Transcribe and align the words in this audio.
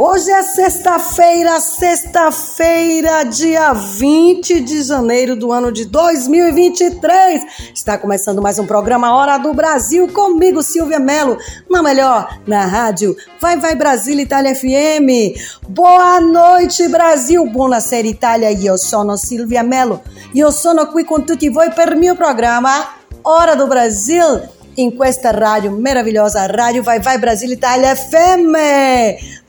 Hoje 0.00 0.30
é 0.30 0.44
sexta-feira, 0.44 1.58
sexta-feira, 1.58 3.24
dia 3.24 3.72
20 3.72 4.60
de 4.60 4.84
janeiro 4.84 5.34
do 5.34 5.50
ano 5.50 5.72
de 5.72 5.86
2023. 5.86 7.72
Está 7.74 7.98
começando 7.98 8.40
mais 8.40 8.60
um 8.60 8.64
programa 8.64 9.12
Hora 9.12 9.38
do 9.38 9.52
Brasil 9.52 10.06
comigo, 10.06 10.62
Silvia 10.62 11.00
Mello, 11.00 11.36
na 11.68 11.82
melhor, 11.82 12.38
na 12.46 12.64
rádio 12.64 13.16
Vai 13.40 13.58
Vai 13.58 13.74
Brasil 13.74 14.16
Itália 14.20 14.54
FM. 14.54 15.36
Boa 15.68 16.20
noite, 16.20 16.86
Brasil. 16.86 17.44
Buonasera 17.46 18.06
Itália. 18.06 18.52
Io 18.52 18.76
sono 18.76 19.16
Silvia 19.16 19.64
Mello. 19.64 20.00
Io 20.32 20.52
sono 20.52 20.86
qui 20.86 21.02
con 21.02 21.26
tutti 21.26 21.48
voi 21.48 21.72
per 21.72 21.96
mio 21.96 22.14
programma 22.14 22.86
Hora 23.24 23.56
do 23.56 23.66
Brasil 23.66 24.57
em 24.78 24.92
questa 24.92 25.32
rádio 25.32 25.76
maravilhosa, 25.76 26.46
Rádio 26.46 26.84
Vai 26.84 27.00
Vai 27.00 27.18
Brasil 27.18 27.50
Itália 27.50 27.96
FM. 27.96 28.54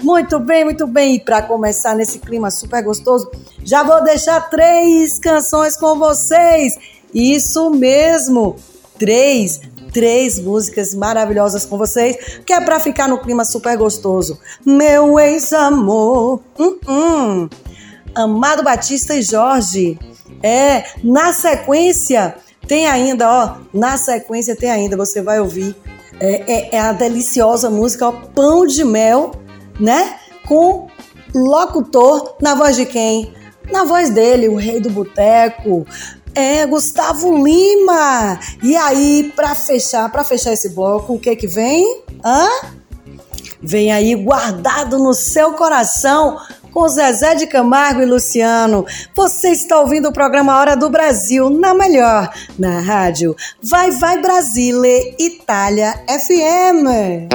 Muito 0.01 0.39
bem, 0.39 0.65
muito 0.65 0.87
bem. 0.87 1.15
E 1.15 1.19
para 1.19 1.43
começar 1.43 1.95
nesse 1.95 2.17
clima 2.17 2.49
super 2.49 2.83
gostoso, 2.83 3.29
já 3.63 3.83
vou 3.83 4.03
deixar 4.03 4.49
três 4.49 5.19
canções 5.19 5.77
com 5.77 5.99
vocês. 5.99 6.73
Isso 7.13 7.69
mesmo, 7.69 8.55
três, 8.97 9.61
três 9.93 10.39
músicas 10.39 10.95
maravilhosas 10.95 11.63
com 11.63 11.77
vocês, 11.77 12.39
que 12.43 12.51
é 12.51 12.59
para 12.59 12.79
ficar 12.79 13.07
no 13.07 13.19
clima 13.19 13.45
super 13.45 13.77
gostoso. 13.77 14.39
Meu 14.65 15.19
ex-amor, 15.19 16.41
hum, 16.57 16.79
hum. 16.87 17.49
Amado 18.15 18.63
Batista 18.63 19.13
e 19.13 19.21
Jorge. 19.21 19.99
É, 20.41 20.85
na 21.03 21.33
sequência, 21.33 22.35
tem 22.69 22.85
ainda, 22.85 23.27
ó, 23.27 23.55
na 23.73 23.97
sequência 23.97 24.55
tem 24.55 24.69
ainda, 24.69 24.95
você 24.95 25.23
vai 25.23 25.39
ouvir. 25.39 25.75
É, 26.19 26.53
é, 26.53 26.75
é 26.75 26.79
a 26.79 26.91
deliciosa 26.91 27.67
música, 27.67 28.07
ó, 28.07 28.11
Pão 28.11 28.67
de 28.67 28.83
Mel, 28.83 29.31
né? 29.79 30.17
Com 30.47 30.87
locutor 31.33 32.35
na 32.39 32.53
voz 32.53 32.75
de 32.75 32.85
quem? 32.85 33.33
Na 33.71 33.85
voz 33.85 34.11
dele, 34.11 34.47
o 34.47 34.55
rei 34.55 34.79
do 34.79 34.91
boteco. 34.91 35.83
É, 36.35 36.63
Gustavo 36.67 37.43
Lima. 37.43 38.39
E 38.61 38.75
aí, 38.77 39.33
para 39.35 39.55
fechar, 39.55 40.11
para 40.11 40.23
fechar 40.23 40.53
esse 40.53 40.69
bloco, 40.69 41.15
o 41.15 41.19
que 41.19 41.35
que 41.35 41.47
vem? 41.47 42.03
Hã? 42.23 42.47
Vem 43.59 43.91
aí 43.91 44.13
guardado 44.13 44.99
no 44.99 45.13
seu 45.15 45.53
coração 45.53 46.37
com 46.71 46.87
Zezé 46.87 47.35
de 47.35 47.47
Camargo 47.47 48.01
e 48.01 48.05
Luciano. 48.05 48.85
Você 49.15 49.49
está 49.49 49.79
ouvindo 49.79 50.09
o 50.09 50.13
programa 50.13 50.57
Hora 50.57 50.75
do 50.75 50.89
Brasil, 50.89 51.49
na 51.49 51.73
melhor, 51.73 52.29
na 52.57 52.79
rádio 52.79 53.35
Vai 53.61 53.91
Vai 53.91 54.21
Brasile, 54.21 55.15
Itália 55.19 55.93
FM. 56.07 57.29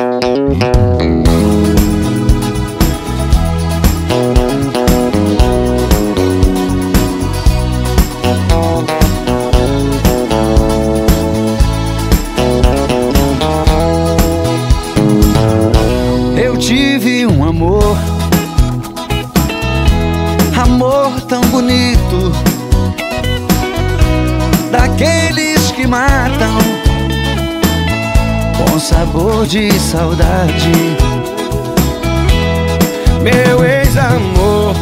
Saudade. 29.95 30.73
Meu 33.23 33.65
ex-amor 33.65 34.75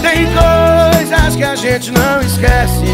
Tem 0.00 0.26
coisas 0.26 1.36
que 1.36 1.44
a 1.44 1.54
gente 1.54 1.90
não 1.90 2.20
esquece 2.22 2.86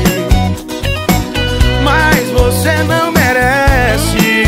Mas 1.84 2.28
você 2.30 2.82
não 2.82 3.12
merece 3.12 4.44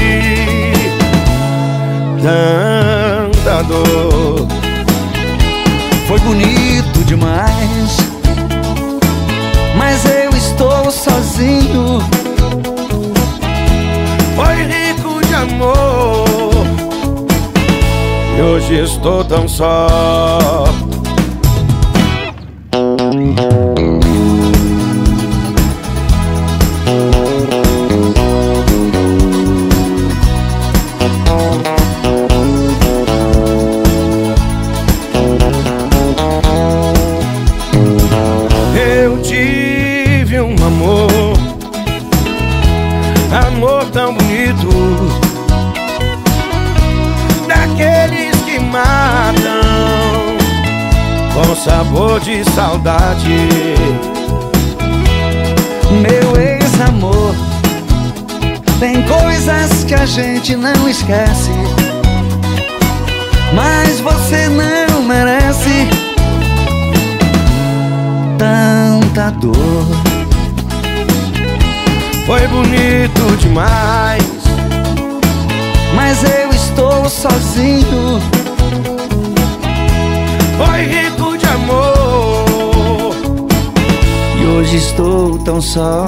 Tanta 2.20 3.62
dor. 3.62 4.46
Foi 6.08 6.18
bonito 6.18 7.04
demais 7.06 7.96
Mas 9.76 10.04
eu 10.04 10.30
estou 10.36 10.90
sozinho 10.90 12.19
Hoje 18.42 18.80
estou 18.82 19.22
tão 19.22 19.46
só 19.46 20.64
sabor 51.64 52.18
de 52.20 52.42
saudade. 52.52 53.46
Meu 56.00 56.40
ex-amor 56.40 57.34
Tem 58.78 59.02
coisas 59.02 59.84
que 59.84 59.92
a 59.92 60.06
gente 60.06 60.56
não 60.56 60.88
esquece 60.88 61.50
Mas 63.52 64.00
você 64.00 64.48
não 64.48 65.02
merece 65.02 65.88
Tanta 68.38 69.30
dor. 69.32 69.86
Foi 72.24 72.46
bonito 72.46 73.36
demais 73.38 74.22
Mas 75.94 76.22
eu 76.22 76.50
estou 76.50 77.08
sozinho 77.10 78.20
hoje 84.50 84.76
estou 84.76 85.38
tão 85.38 85.60
só 85.60 86.06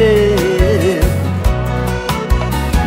Você. 0.00 1.00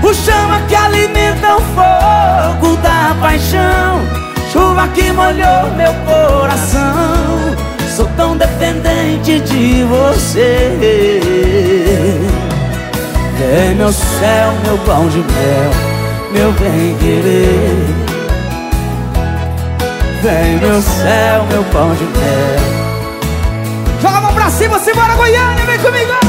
O 0.01 0.13
chama 0.15 0.61
que 0.67 0.73
alimenta 0.73 1.55
o 1.55 1.61
fogo 1.61 2.75
da 2.77 3.15
paixão. 3.21 4.01
Chuva 4.51 4.87
que 4.87 5.11
molhou 5.11 5.69
meu 5.77 5.93
coração. 6.05 7.55
Sou 7.95 8.07
tão 8.17 8.35
dependente 8.35 9.39
de 9.41 9.83
você. 9.83 11.29
Vem 13.37 13.75
meu 13.75 13.93
céu, 13.93 14.53
meu 14.65 14.77
pão 14.79 15.07
de 15.07 15.17
mel, 15.17 15.71
meu 16.31 16.51
bem 16.53 16.95
querer 16.99 17.85
Vem 20.21 20.57
meu 20.59 20.81
céu, 20.81 21.45
meu 21.51 21.63
pão 21.65 21.93
de 21.95 22.03
mel 22.03 22.59
Joga 24.01 24.17
a 24.17 24.21
mão 24.21 24.33
pra 24.33 24.49
cima, 24.49 24.79
simbora 24.79 25.15
Goiânia, 25.15 25.65
vem 25.65 25.79
comigo 25.79 26.22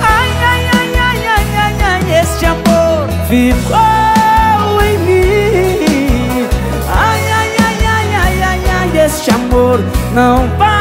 Ai, 0.00 0.30
ai, 0.50 0.62
ai, 0.76 0.90
ai, 1.06 1.20
ai, 1.26 1.56
ai, 1.56 1.82
ai, 1.82 2.20
este 2.20 2.46
amor 2.46 3.08
ficou 3.28 4.80
em 4.82 4.98
mim 4.98 6.46
Ai, 6.88 7.22
ai, 7.38 7.50
ai, 7.66 7.86
ai, 7.86 8.14
ai, 8.14 8.42
ai, 8.42 8.62
ai, 8.78 9.04
este 9.04 9.30
amor 9.30 9.80
não 10.14 10.46
vai 10.56 10.77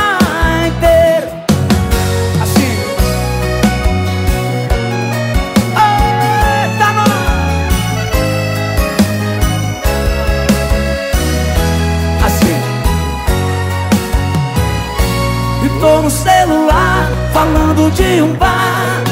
um 18.21 18.33
bar 18.35 19.03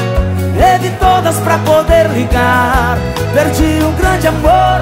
Teve 0.56 0.90
todas 0.98 1.36
pra 1.36 1.58
poder 1.58 2.08
ligar. 2.10 2.96
Perdi 3.34 3.84
um 3.84 3.92
grande 3.92 4.26
amor. 4.26 4.80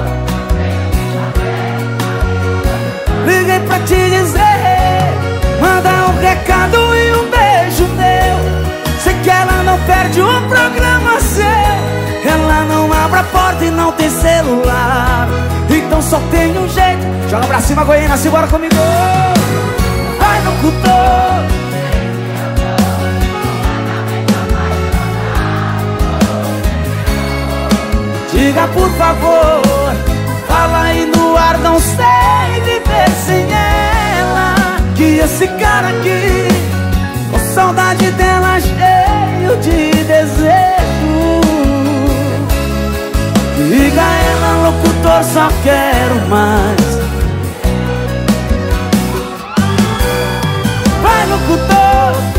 Liguei 3.25 3.59
pra 3.61 3.79
te 3.79 3.95
dizer 4.09 4.41
Manda 5.59 5.89
um 5.89 6.19
recado 6.21 6.77
e 6.95 7.13
um 7.13 7.29
beijo 7.29 7.87
meu. 7.95 8.99
Sei 9.03 9.13
que 9.21 9.29
ela 9.29 9.63
não 9.63 9.77
perde 9.79 10.21
um 10.21 10.47
programa 10.47 11.19
seu. 11.19 11.45
Ela 12.31 12.63
não 12.63 12.91
abre 12.93 13.19
a 13.19 13.23
porta 13.23 13.65
e 13.65 13.71
não 13.71 13.91
tem 13.91 14.09
celular. 14.09 15.27
Então 15.69 16.01
só 16.01 16.19
tem 16.31 16.57
um 16.57 16.67
jeito. 16.69 17.29
Joga 17.29 17.47
pra 17.47 17.59
cima, 17.59 17.83
Goiânia, 17.83 18.17
simbora 18.17 18.47
comigo. 18.47 18.75
Vai 20.19 20.41
no 20.41 20.51
cultor 20.61 21.64
Diga 28.45 28.67
por 28.67 28.87
favor, 28.91 29.63
fala 30.47 30.83
aí 30.83 31.07
no 31.07 31.35
ar, 31.35 31.57
não 31.57 31.79
sei 31.79 32.61
viver 32.61 33.09
sem 33.25 33.43
ela. 33.51 34.77
Que 34.95 35.17
esse 35.17 35.47
cara 35.47 35.87
aqui, 35.87 36.47
com 37.31 37.39
saudade 37.39 38.11
dela, 38.11 38.59
cheio 38.59 39.57
de 39.61 40.03
desejo. 40.03 41.41
Diga 43.57 44.03
ela, 44.03 44.69
locutor, 44.69 45.23
só 45.23 45.49
quero 45.63 46.29
mais. 46.29 46.99
Vai, 51.01 51.25
locutor, 51.31 52.34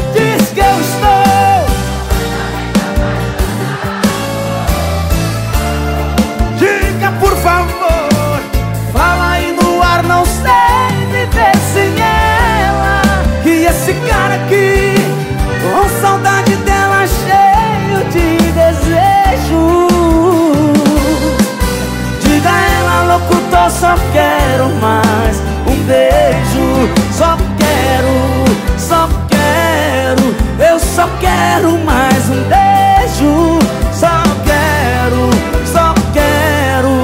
locutor, 23.66 23.70
só 23.70 23.94
quero 24.12 24.68
mais 24.80 25.36
um 25.66 25.76
beijo. 25.84 26.88
Só 27.12 27.36
quero, 27.58 28.78
só 28.78 29.08
quero, 29.28 30.34
eu 30.70 30.78
só 30.78 31.08
quero 31.20 31.78
mais 31.78 32.28
um 32.28 32.42
beijo. 32.44 33.58
Só 33.92 34.22
quero, 34.44 35.30
só 35.66 35.94
quero, 36.12 37.02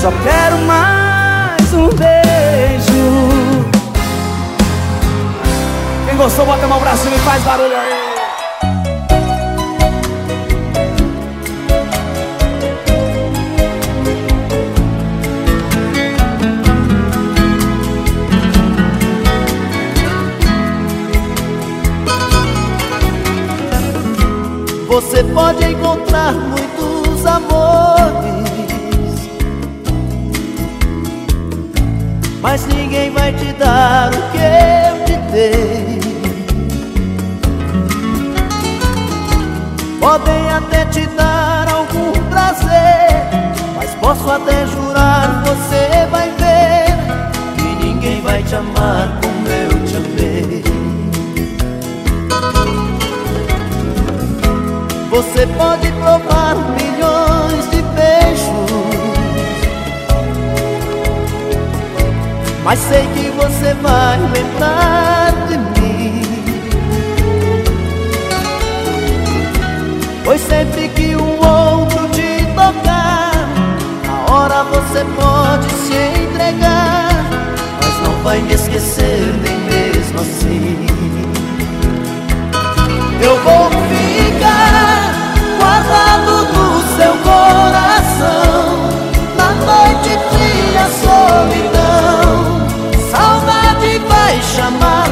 só 0.00 0.10
quero 0.22 0.58
mais 0.66 1.74
um 1.74 1.88
beijo. 1.88 3.66
Quem 6.06 6.16
gostou, 6.16 6.46
bota 6.46 6.64
a 6.64 6.68
mão 6.68 6.80
pra 6.80 6.96
cima 6.96 7.16
e 7.16 7.18
faz 7.18 7.42
barulho 7.42 7.76
aí. 7.76 8.05
Você 25.16 25.24
pode 25.32 25.64
encontrar 25.64 26.34
muitos 26.34 27.24
amores, 27.24 28.50
mas 32.42 32.66
ninguém 32.66 33.10
vai 33.12 33.32
te 33.32 33.50
dar 33.54 34.10
o 34.10 34.30
que 34.30 34.36
eu 34.36 35.04
te 35.06 35.16
dei. 35.32 36.00
Podem 39.98 40.50
até 40.50 40.84
te 40.84 41.06
dar 41.06 41.66
algum 41.72 42.12
prazer, 42.28 43.24
mas 43.74 43.94
posso 43.94 44.30
até 44.30 44.66
jurar 44.66 45.42
você 45.46 46.06
vai 46.10 46.30
ver 46.32 46.94
que 47.56 47.86
ninguém 47.86 48.20
vai 48.20 48.42
te 48.42 48.54
amar 48.54 49.18
como 49.22 49.48
eu 49.48 49.86
te 49.86 49.96
amei. 49.96 50.85
Você 55.16 55.46
pode 55.46 55.90
provar 55.92 56.54
milhões 56.78 57.70
de 57.70 57.80
beijos. 57.80 58.70
Mas 62.62 62.78
sei 62.80 63.00
que 63.14 63.30
você 63.30 63.72
vai 63.80 64.18
lembrar 64.34 65.32
de 65.48 65.80
mim. 65.80 66.22
Pois 70.22 70.38
sempre 70.42 70.90
que 70.90 71.16
um 71.16 71.38
outro 71.38 72.08
te 72.10 72.44
tocar 72.54 73.32
Na 74.04 74.34
hora 74.34 74.64
você 74.64 75.02
pode 75.16 75.70
se 75.86 75.94
entregar. 75.94 77.24
Mas 77.82 78.06
não 78.06 78.22
vai 78.22 78.42
me 78.42 78.52
esquecer 78.52 79.34
nem 79.42 79.56
mesmo 79.60 80.20
assim. 80.20 80.86
Eu 83.22 83.34
vou 83.42 83.70
ficar 83.70 84.95
guardado 85.58 86.32
no 86.52 86.82
seu 86.96 87.12
coração. 87.18 88.64
Na 89.36 89.50
noite 89.68 90.10
fria, 90.30 90.86
solidão. 91.04 92.34
Saudade 93.10 93.98
vai 94.08 94.40
chamar 94.42 95.05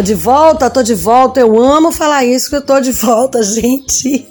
Tô 0.00 0.04
de 0.04 0.14
volta, 0.14 0.70
tô 0.70 0.82
de 0.82 0.94
volta. 0.94 1.40
Eu 1.40 1.62
amo 1.62 1.92
falar 1.92 2.24
isso 2.24 2.48
que 2.48 2.56
eu 2.56 2.64
tô 2.64 2.80
de 2.80 2.90
volta, 2.90 3.42
gente. 3.44 4.26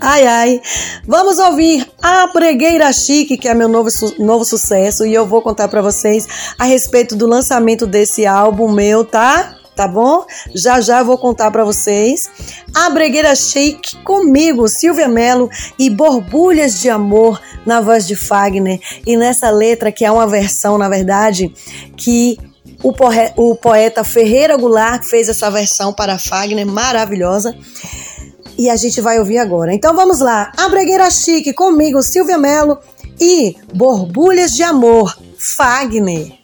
Ai, 0.00 0.26
ai. 0.26 0.60
Vamos 1.06 1.38
ouvir 1.38 1.88
a 2.02 2.26
Bregueira 2.26 2.92
Chique, 2.92 3.36
que 3.36 3.46
é 3.46 3.54
meu 3.54 3.68
novo, 3.68 3.88
su 3.88 4.16
novo 4.18 4.44
sucesso, 4.44 5.06
e 5.06 5.14
eu 5.14 5.24
vou 5.24 5.40
contar 5.40 5.68
para 5.68 5.80
vocês 5.80 6.26
a 6.58 6.64
respeito 6.64 7.14
do 7.14 7.28
lançamento 7.28 7.86
desse 7.86 8.26
álbum 8.26 8.72
meu, 8.72 9.04
tá? 9.04 9.54
Tá 9.76 9.86
bom? 9.86 10.26
Já 10.56 10.80
já 10.80 11.04
vou 11.04 11.16
contar 11.16 11.52
para 11.52 11.62
vocês. 11.62 12.28
A 12.74 12.90
Bregueira 12.90 13.36
Chique 13.36 13.96
comigo, 14.02 14.66
Silvia 14.66 15.06
Mello 15.06 15.48
e 15.78 15.88
Borbulhas 15.88 16.80
de 16.80 16.90
Amor 16.90 17.40
na 17.64 17.80
voz 17.80 18.08
de 18.08 18.16
Fagner. 18.16 18.80
E 19.06 19.16
nessa 19.16 19.50
letra, 19.50 19.92
que 19.92 20.04
é 20.04 20.10
uma 20.10 20.26
versão, 20.26 20.76
na 20.76 20.88
verdade, 20.88 21.54
que 21.96 22.36
o, 22.82 22.92
o 23.36 23.56
poeta 23.56 24.04
Ferreira 24.04 24.56
Goulart 24.56 25.04
fez 25.04 25.28
essa 25.28 25.50
versão 25.50 25.92
para 25.92 26.18
Fagner, 26.18 26.66
maravilhosa. 26.66 27.54
E 28.58 28.68
a 28.68 28.76
gente 28.76 29.00
vai 29.00 29.18
ouvir 29.18 29.38
agora. 29.38 29.72
Então 29.72 29.94
vamos 29.94 30.20
lá. 30.20 30.52
A 30.56 30.68
Bregueira 30.68 31.10
Chique 31.10 31.52
comigo, 31.52 32.02
Silvia 32.02 32.36
Mello 32.36 32.78
e 33.20 33.56
Borbulhas 33.72 34.52
de 34.52 34.62
Amor, 34.62 35.16
Fagner. 35.38 36.41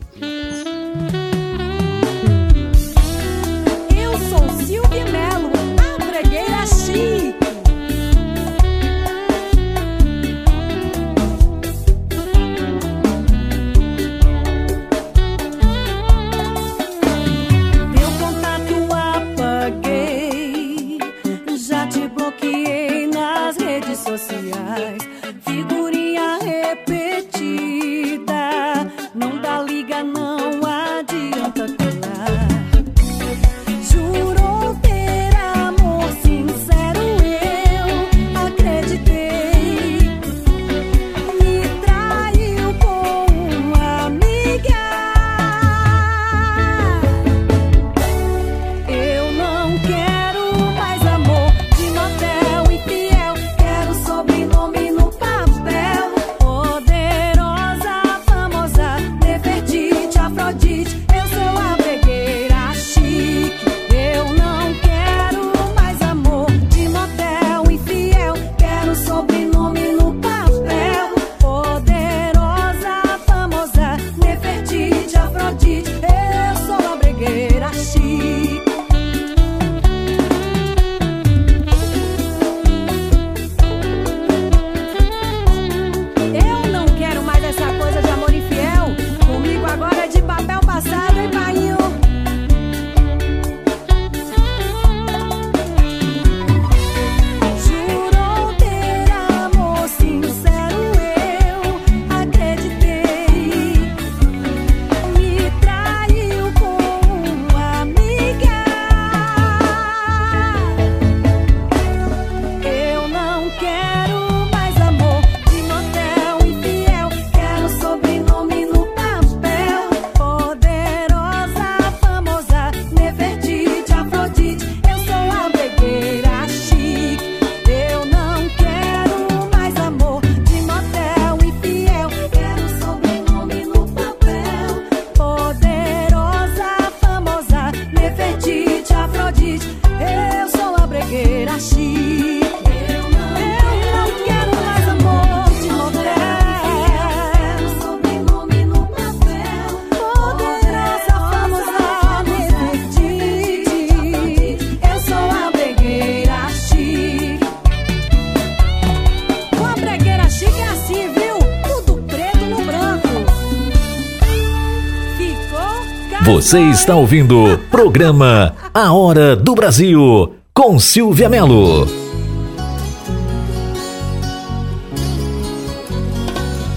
Você 166.49 166.63
está 166.63 166.97
ouvindo 166.97 167.59
programa 167.71 168.57
A 168.73 168.91
Hora 168.95 169.37
do 169.37 169.55
Brasil 169.55 170.33
com 170.55 170.79
Silvia 170.79 171.29
Melo. 171.29 171.87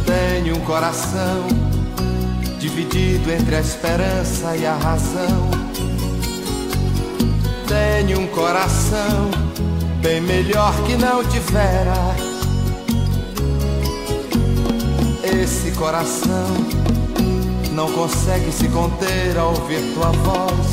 Tenho 0.05 0.57
um 0.57 0.59
coração 0.65 1.47
dividido 2.59 3.31
entre 3.31 3.55
a 3.55 3.61
esperança 3.61 4.57
e 4.57 4.65
a 4.65 4.75
razão. 4.75 5.49
Tenho 7.65 8.19
um 8.19 8.27
coração 8.27 9.31
bem 10.01 10.19
melhor 10.19 10.75
que 10.83 10.97
não 10.97 11.23
tivera. 11.23 12.13
Esse 15.23 15.71
coração 15.71 16.90
não 17.71 17.89
consegue 17.91 18.51
se 18.51 18.67
conter 18.67 19.37
ao 19.37 19.49
ouvir 19.49 19.81
tua 19.93 20.11
voz. 20.11 20.67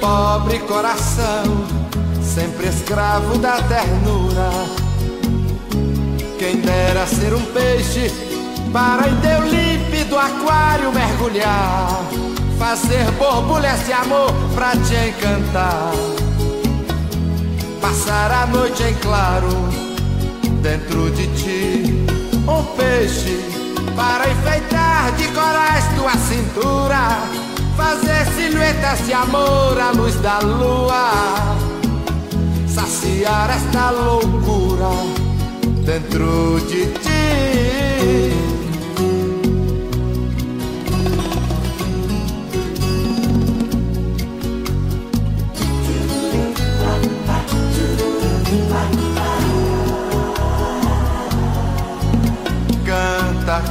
Pobre 0.00 0.58
coração, 0.60 1.44
sempre 2.22 2.68
escravo 2.68 3.38
da 3.38 3.60
ternura. 3.62 4.50
Quem 6.38 6.60
dera 6.60 7.06
ser 7.06 7.34
um 7.34 7.42
peixe 7.46 8.12
para 8.72 9.08
em 9.08 9.16
teu 9.16 9.42
límpido 9.48 10.16
aquário 10.18 10.92
mergulhar, 10.92 12.02
fazer 12.58 13.10
borbulhas 13.12 13.84
de 13.86 13.92
amor 13.92 14.32
pra 14.54 14.72
te 14.72 14.94
encantar. 15.08 15.92
Passar 17.80 18.30
a 18.30 18.46
noite 18.46 18.82
em 18.82 18.94
claro 18.94 19.48
dentro 20.62 21.10
de 21.10 21.26
ti, 21.28 22.06
um 22.46 22.62
peixe 22.76 23.55
para 23.96 24.30
enfeitar 24.30 25.12
de 25.16 25.26
corais 25.28 25.84
tua 25.96 26.12
cintura, 26.12 27.18
fazer 27.76 28.26
silhuetas 28.34 29.06
de 29.06 29.14
amor 29.14 29.80
à 29.80 29.90
luz 29.92 30.14
da 30.20 30.38
lua, 30.40 31.56
saciar 32.68 33.50
esta 33.50 33.90
loucura 33.90 34.90
dentro 35.84 36.60
de 36.68 36.86
ti. 37.00 38.55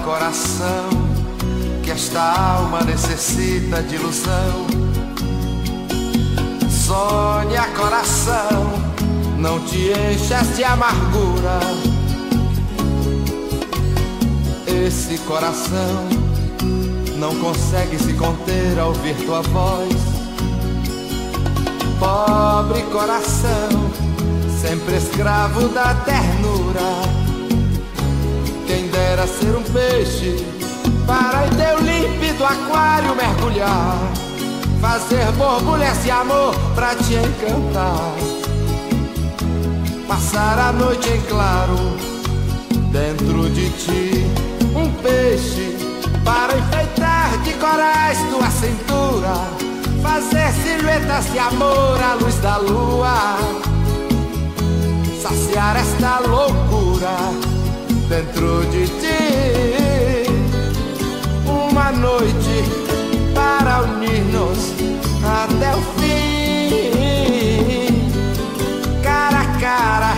Coração, 0.03 0.89
que 1.83 1.91
esta 1.91 2.19
alma 2.19 2.81
necessita 2.81 3.83
de 3.83 3.95
ilusão. 3.95 4.65
Sonha 6.69 7.67
coração, 7.77 8.81
não 9.37 9.59
te 9.59 9.91
enchas 9.91 10.55
de 10.55 10.63
amargura. 10.63 11.59
Esse 14.65 15.19
coração 15.19 16.09
não 17.17 17.35
consegue 17.35 17.99
se 17.99 18.13
conter 18.13 18.79
ao 18.79 18.87
ouvir 18.87 19.15
tua 19.25 19.41
voz. 19.43 19.93
Pobre 21.99 22.81
coração, 22.91 23.69
sempre 24.61 24.97
escravo 24.97 25.69
da 25.69 25.93
ternura. 25.93 27.24
Dera 29.15 29.27
ser 29.27 29.55
um 29.55 29.63
peixe 29.63 30.45
para 31.07 31.47
em 31.47 31.49
teu 31.51 31.79
límpido 31.79 32.43
aquário 32.43 33.15
mergulhar, 33.15 33.97
fazer 34.81 35.31
borbulhas 35.37 36.03
de 36.03 36.11
amor 36.11 36.53
pra 36.75 36.93
te 36.95 37.13
encantar, 37.13 38.13
passar 40.05 40.59
a 40.59 40.73
noite 40.73 41.07
em 41.07 41.21
claro 41.21 41.77
dentro 42.91 43.49
de 43.51 43.69
ti, 43.69 44.25
um 44.75 44.91
peixe 45.01 45.77
para 46.25 46.57
enfeitar 46.57 47.37
de 47.41 47.53
corais 47.53 48.17
tua 48.29 48.51
cintura, 48.51 49.33
fazer 50.03 50.51
silhuetas 50.61 51.31
de 51.31 51.39
amor 51.39 51.97
à 52.03 52.15
luz 52.15 52.35
da 52.39 52.57
lua, 52.57 53.37
saciar 55.21 55.77
esta 55.77 56.19
loucura 56.19 57.54
dentro 58.07 58.65
de 58.71 58.87
ti. 58.87 60.25
Uma 61.45 61.91
noite 61.91 62.63
para 63.33 63.81
unir-nos 63.83 64.73
até 65.23 65.75
o 65.75 65.81
fim. 65.99 67.35
Cara 69.03 69.41
a 69.41 69.45
cara, 69.59 70.13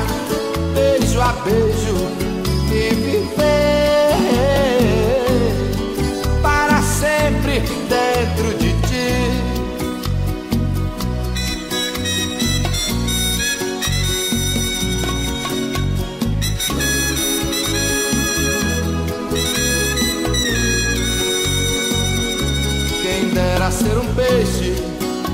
beijo 0.73 1.21
a 1.21 1.32
beijo 1.43 2.27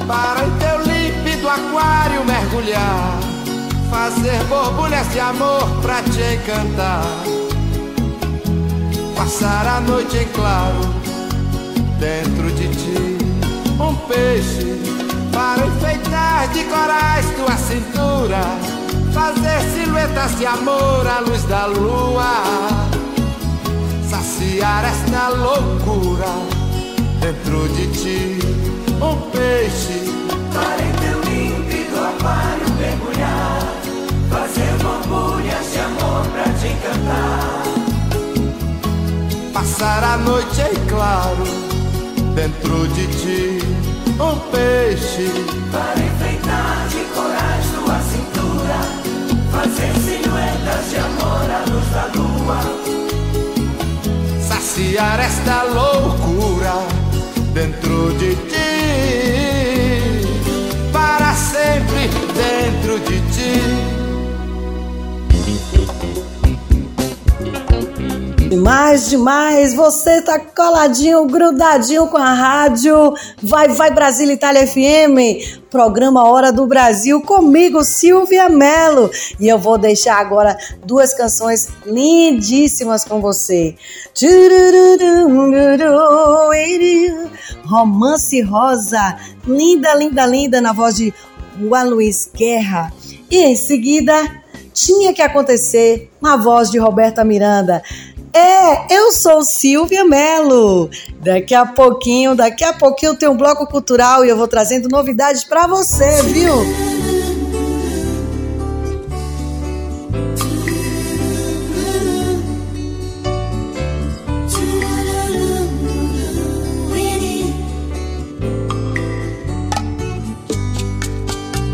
para 0.07 0.45
em 0.45 0.51
teu 0.57 0.77
límpido 0.81 1.47
aquário 1.47 2.25
mergulhar, 2.25 3.19
fazer 3.89 4.43
borbulhas 4.45 5.11
de 5.11 5.19
amor 5.19 5.67
pra 5.81 6.01
te 6.03 6.35
encantar, 6.35 7.03
passar 9.15 9.67
a 9.67 9.79
noite 9.81 10.17
em 10.17 10.27
claro 10.29 10.79
dentro 11.99 12.51
de 12.51 12.67
ti, 12.69 13.17
um 13.79 13.95
peixe 14.07 14.81
para 15.31 15.65
enfeitar 15.65 16.47
de 16.49 16.63
corais 16.65 17.25
tua 17.35 17.57
cintura, 17.57 18.41
fazer 19.13 19.61
silhuetas 19.73 20.37
de 20.37 20.45
amor 20.45 21.07
à 21.07 21.19
luz 21.21 21.43
da 21.43 21.65
lua, 21.65 22.33
saciar 24.09 24.85
esta 24.85 25.29
loucura 25.29 26.27
dentro 27.21 27.67
de 27.69 27.87
ti 27.87 28.52
um 29.03 29.15
peixe. 29.31 29.97
Para 30.53 30.81
em 30.81 30.93
teu 31.03 31.19
límpido 31.29 31.95
aquário 31.99 32.69
mergulhar. 32.79 33.59
Fazer 34.29 34.73
borbulhas 34.81 35.71
de 35.71 35.79
amor 35.79 36.25
pra 36.33 36.43
te 36.53 36.67
encantar. 36.67 37.63
Passar 39.53 40.03
a 40.03 40.17
noite 40.17 40.61
em 40.61 40.87
claro 40.87 41.43
dentro 42.35 42.87
de 42.89 43.07
ti 43.07 43.59
um 44.19 44.39
peixe. 44.51 45.27
Para 45.71 45.99
enfeitar 45.99 46.87
de 46.89 47.01
corais 47.13 47.65
tua 47.75 47.99
cintura. 48.11 48.79
Fazer 49.51 49.93
silhuetas 50.05 50.89
de 50.89 50.97
amor 50.97 51.47
à 51.51 51.59
luz 51.69 51.87
da 51.93 52.05
lua. 52.15 52.59
Saciar 54.41 55.19
esta 55.19 55.63
loucura 55.63 56.75
dentro 57.53 58.13
de 58.17 58.35
ti 58.35 58.72
para 60.91 61.35
sempre 61.35 62.09
dentro 62.33 62.99
de 62.99 63.19
ti 63.31 64.02
Demais, 68.53 69.09
demais. 69.09 69.73
Você 69.73 70.21
tá 70.21 70.37
coladinho, 70.37 71.25
grudadinho 71.25 72.05
com 72.05 72.17
a 72.17 72.33
rádio. 72.35 73.11
Vai, 73.41 73.69
vai 73.69 73.89
Brasília 73.89 74.33
Itália 74.33 74.67
FM. 74.67 75.63
Programa 75.71 76.29
Hora 76.29 76.51
do 76.51 76.67
Brasil 76.67 77.19
comigo, 77.21 77.83
Silvia 77.83 78.49
Mello. 78.49 79.09
E 79.39 79.47
eu 79.47 79.57
vou 79.57 79.79
deixar 79.79 80.19
agora 80.19 80.55
duas 80.85 81.15
canções 81.15 81.67
lindíssimas 81.83 83.03
com 83.03 83.19
você. 83.19 83.75
Romance 87.65 88.39
Rosa. 88.41 89.17
Linda, 89.47 89.95
linda, 89.95 90.27
linda 90.27 90.61
na 90.61 90.73
voz 90.73 90.95
de 90.95 91.11
Juan 91.59 91.85
Luiz 91.85 92.29
Guerra. 92.31 92.93
E 93.31 93.37
em 93.39 93.55
seguida, 93.55 94.13
tinha 94.73 95.13
que 95.13 95.23
acontecer 95.23 96.11
na 96.21 96.35
voz 96.35 96.69
de 96.69 96.77
Roberta 96.77 97.23
Miranda. 97.23 97.81
É, 98.35 98.91
eu 98.91 99.11
sou 99.11 99.43
Silvia 99.43 100.03
Melo. 100.03 100.89
Daqui 101.19 101.53
a 101.53 101.67
pouquinho, 101.67 102.35
daqui 102.35 102.63
a 102.63 102.73
pouquinho 102.73 103.15
tem 103.15 103.29
um 103.29 103.37
bloco 103.37 103.67
cultural 103.67 104.25
e 104.25 104.29
eu 104.29 104.35
vou 104.35 104.47
trazendo 104.47 104.89
novidades 104.89 105.43
para 105.43 105.67
você, 105.67 106.23
viu? 106.23 106.51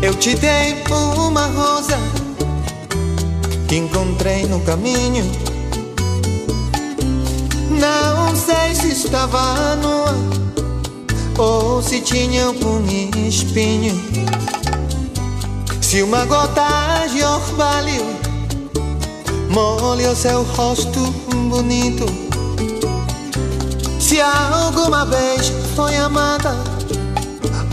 Eu 0.02 0.14
te 0.14 0.34
dei 0.34 0.76
uma 1.16 1.46
rosa 1.46 1.96
que 3.66 3.76
encontrei 3.76 4.44
no 4.44 4.60
caminho 4.60 5.49
não 7.80 8.36
sei 8.36 8.74
se 8.74 8.92
estava 8.92 9.74
nua 9.76 10.14
ou 11.38 11.82
se 11.82 12.02
tinha 12.02 12.50
um 12.50 13.26
espinho. 13.26 13.98
Se 15.80 16.02
uma 16.02 16.26
gota 16.26 17.06
de 17.10 17.24
orvalho 17.24 18.04
molha 19.48 20.10
o 20.10 20.16
seu 20.16 20.42
rosto 20.42 21.00
bonito. 21.48 22.04
Se 23.98 24.20
alguma 24.20 25.06
vez 25.06 25.50
foi 25.74 25.96
amada 25.96 26.54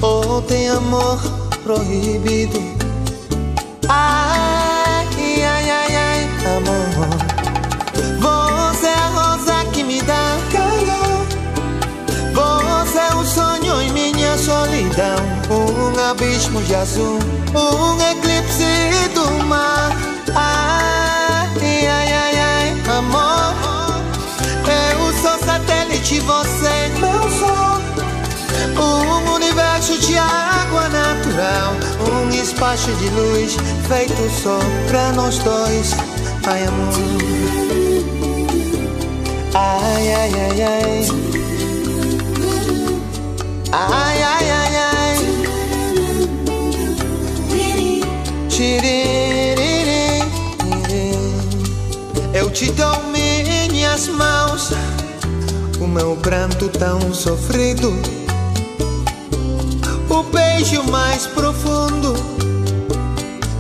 ou 0.02 0.42
tem 0.42 0.70
amor 0.70 1.20
proibido. 1.64 2.60
Ai, 3.90 4.57
solidão. 14.98 15.16
Um 15.50 16.10
abismo 16.10 16.62
de 16.64 16.76
azul, 16.76 17.20
um 17.54 18.02
eclipse 18.12 19.10
do 19.14 19.44
mar. 19.46 19.92
Ai, 20.36 21.88
ai, 21.88 22.14
ai, 22.14 22.40
ai, 22.40 22.98
amor. 22.98 23.56
Eu 24.68 25.14
sou 25.22 25.38
satélite, 25.46 26.20
você 26.22 26.92
meu 27.00 27.30
sol. 27.32 27.78
Um 28.76 29.34
universo 29.36 29.98
de 30.00 30.18
água 30.18 30.90
natural, 30.90 31.74
um 32.12 32.30
espaço 32.30 32.92
de 32.94 33.10
luz 33.10 33.56
feito 33.88 34.30
só 34.42 34.60
pra 34.88 35.12
nós 35.14 35.38
dois. 35.40 35.96
Ai, 36.46 36.66
amor. 36.66 36.94
Ai, 39.54 40.14
ai. 40.14 40.28
Ai, 43.80 43.90
ai, 43.90 44.24
ai, 44.24 44.40
ai. 44.42 44.47
Eu 52.34 52.50
te 52.50 52.72
dou 52.72 53.04
minhas 53.12 54.08
mãos, 54.08 54.72
o 55.80 55.86
meu 55.86 56.16
pranto 56.16 56.68
tão 56.70 57.14
sofrido, 57.14 57.94
o 60.10 60.24
beijo 60.24 60.82
mais 60.86 61.28
profundo 61.28 62.16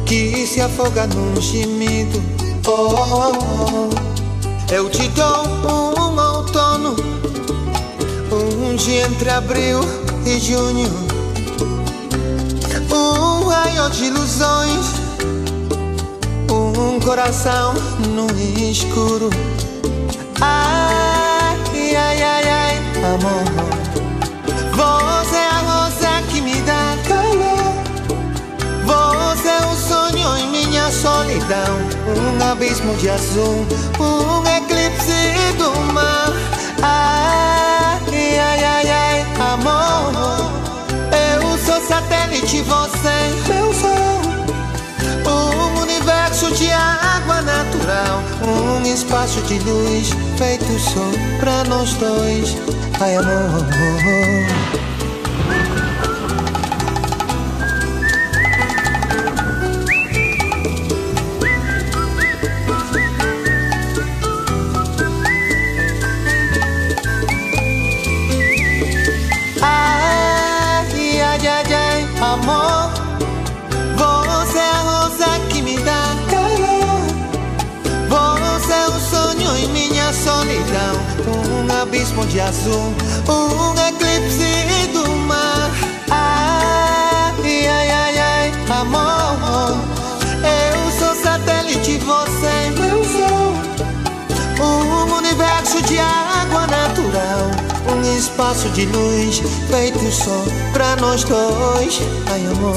que 0.07 0.47
se 0.47 0.62
afoga 0.62 1.05
num 1.05 1.39
gemido. 1.39 2.19
Oh, 2.65 2.71
oh, 2.71 3.31
oh. 3.38 4.73
Eu 4.73 4.89
te 4.89 5.07
dou 5.10 5.45
um 5.47 6.19
outono, 6.19 6.95
um 8.31 8.75
dia 8.75 9.05
entre 9.05 9.29
abril 9.29 9.79
e 10.25 10.39
junho, 10.39 11.07
um 13.67 13.73
raio 13.73 13.89
de 13.89 14.06
ilusões, 14.06 14.86
um 16.49 16.99
coração 17.01 17.73
no 18.10 18.27
escuro. 18.69 19.30
Ai, 20.39 21.95
ai, 21.95 22.23
ai, 22.23 22.49
ai, 22.49 22.77
amor. 23.13 23.43
Você 24.71 25.36
é 25.36 25.47
a 25.47 25.60
rosa 25.60 26.21
que 26.30 26.41
me 26.41 26.56
dá 26.62 26.97
calor. 27.08 27.73
Você 28.86 29.47
é 29.49 29.65
o 29.65 29.75
sonho 29.75 30.38
em 30.38 30.49
minha 30.49 30.89
solidão. 30.91 31.77
Um 32.15 32.51
abismo 32.51 32.95
de 32.95 33.10
azul, 33.10 33.65
um 33.99 34.47
eclipse 34.47 35.56
do 35.58 35.93
mar. 35.93 36.32
Ai, 36.82 38.39
ai, 38.39 38.63
ai, 38.63 38.89
ai, 38.89 39.25
amor. 39.53 40.76
Eu 42.38 42.45
sou 42.45 42.58
satélite, 42.58 42.62
você 42.62 43.52
meu 43.52 43.73
sol. 43.73 44.21
Um 45.26 45.82
universo 45.82 46.52
de 46.52 46.69
água 46.69 47.41
natural, 47.41 48.21
um 48.43 48.84
espaço 48.86 49.41
de 49.41 49.58
luz 49.60 50.10
feito 50.38 50.80
só 50.80 51.39
pra 51.39 51.63
nós 51.63 51.93
dois. 51.93 52.56
Ai, 53.00 53.15
amor. 53.15 54.57
Um 82.49 83.73
eclipse 83.89 84.88
do 84.93 85.05
mar. 85.27 85.69
Ai, 86.10 87.67
ai, 87.67 87.89
ai, 87.91 88.17
ai, 88.17 88.51
amor. 88.69 89.77
Eu 90.43 90.91
sou 90.97 91.13
satélite, 91.21 91.97
você 91.97 92.45
é 92.45 92.69
meu 92.71 93.03
sol. 93.03 93.51
Um 94.65 95.17
universo 95.17 95.81
de 95.83 95.99
água 95.99 96.67
natural, 96.67 97.51
um 97.91 98.17
espaço 98.17 98.69
de 98.69 98.86
luz 98.86 99.41
feito 99.69 100.10
só 100.10 100.45
pra 100.71 100.95
nós 100.95 101.25
dois. 101.25 101.99
Ai, 102.31 102.45
amor. 102.45 102.75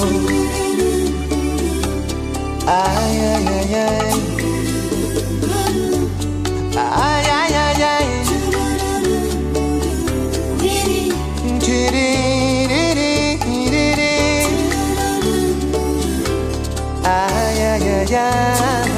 Ai, 2.67 3.21
ai, 3.21 3.47
ai. 3.47 3.71
Ai, 3.73 4.40
ai, 18.17 18.91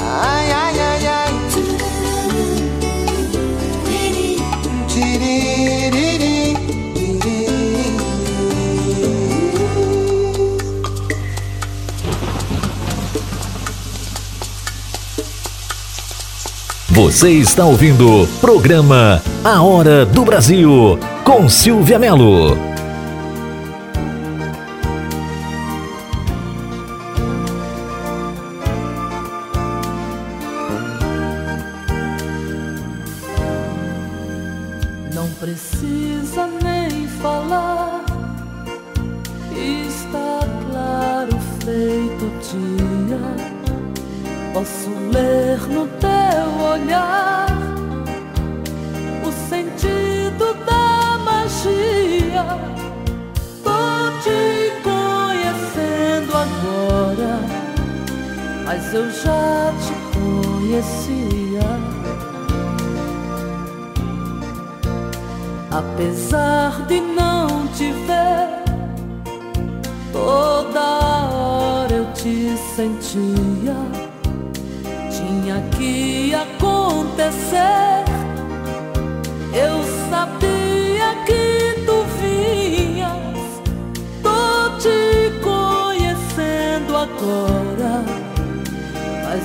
ai, 0.00 0.52
ai. 0.52 0.78
Ai, 0.80 1.06
ai. 1.06 1.32
Tiririri. 4.86 6.56
Você 16.90 17.30
está 17.30 17.64
ouvindo 17.64 18.22
o 18.22 18.26
programa 18.40 19.22
A 19.42 19.62
Hora 19.62 20.04
do 20.04 20.24
Brasil 20.24 20.98
com 21.24 21.48
Silvia 21.48 21.98
Melo. 21.98 22.71
Mas 58.72 58.94
eu 58.94 59.10
já 59.10 59.74
te 59.84 59.92
conhecia. 60.16 61.60
Apesar 65.70 66.86
de 66.86 67.00
não 67.00 67.66
te 67.68 67.92
ver, 67.92 68.48
toda 70.10 70.80
hora 71.28 71.92
eu 71.92 72.06
te 72.14 72.56
sentia. 72.74 73.76
Tinha 75.10 75.60
que 75.76 76.34
acontecer. 76.34 78.04
Eu 79.52 79.84
sabia 80.08 80.61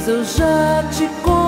eu 0.07 0.23
já 0.23 0.83
te 0.91 1.07
conhecia. 1.21 1.47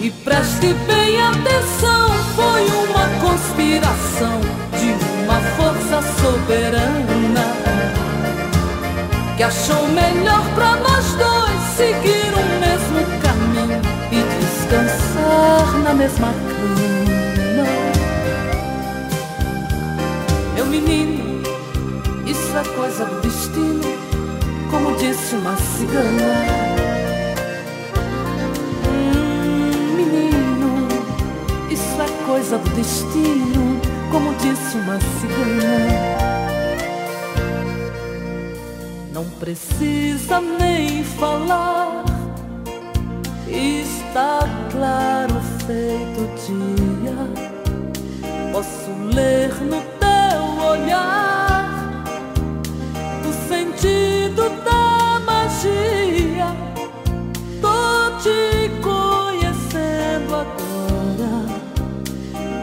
E 0.00 0.10
preste 0.10 0.74
bem 0.86 1.20
atenção, 1.20 2.08
foi 2.36 2.66
uma 2.88 3.06
conspiração 3.20 4.40
de 4.78 4.94
uma 5.24 5.40
força 5.56 6.00
soberana 6.20 7.44
que 9.36 9.42
achou 9.42 9.88
melhor 9.88 10.44
para 10.54 10.76
nós 10.76 11.14
dois 11.14 11.60
seguir 11.76 12.32
o 12.34 12.44
mesmo 12.60 13.00
caminho 13.22 13.80
e 14.12 14.22
descansar 14.38 15.78
na 15.82 15.94
mesma 15.94 16.28
cama. 16.28 17.66
Meu 20.54 20.66
menino, 20.66 21.42
isso 22.26 22.56
é 22.56 22.64
coisa 22.76 23.04
do 23.06 23.20
destino, 23.22 23.89
como 24.70 24.94
disse 24.96 25.34
uma 25.34 25.56
cigana. 25.56 26.34
Hum, 28.86 29.96
menino, 29.96 30.88
isso 31.70 32.00
é 32.00 32.26
coisa 32.26 32.58
do 32.58 32.70
destino, 32.70 33.80
como 34.10 34.34
disse 34.34 34.76
uma 34.76 34.98
cigana. 35.00 36.30
Não 39.12 39.24
precisa 39.40 40.40
nem 40.40 41.02
falar, 41.04 42.04
está 43.48 44.40
claro 44.70 45.34
feito 45.66 46.30
dia. 46.46 47.50
Posso 48.52 48.90
ler 49.14 49.52
no 49.62 49.89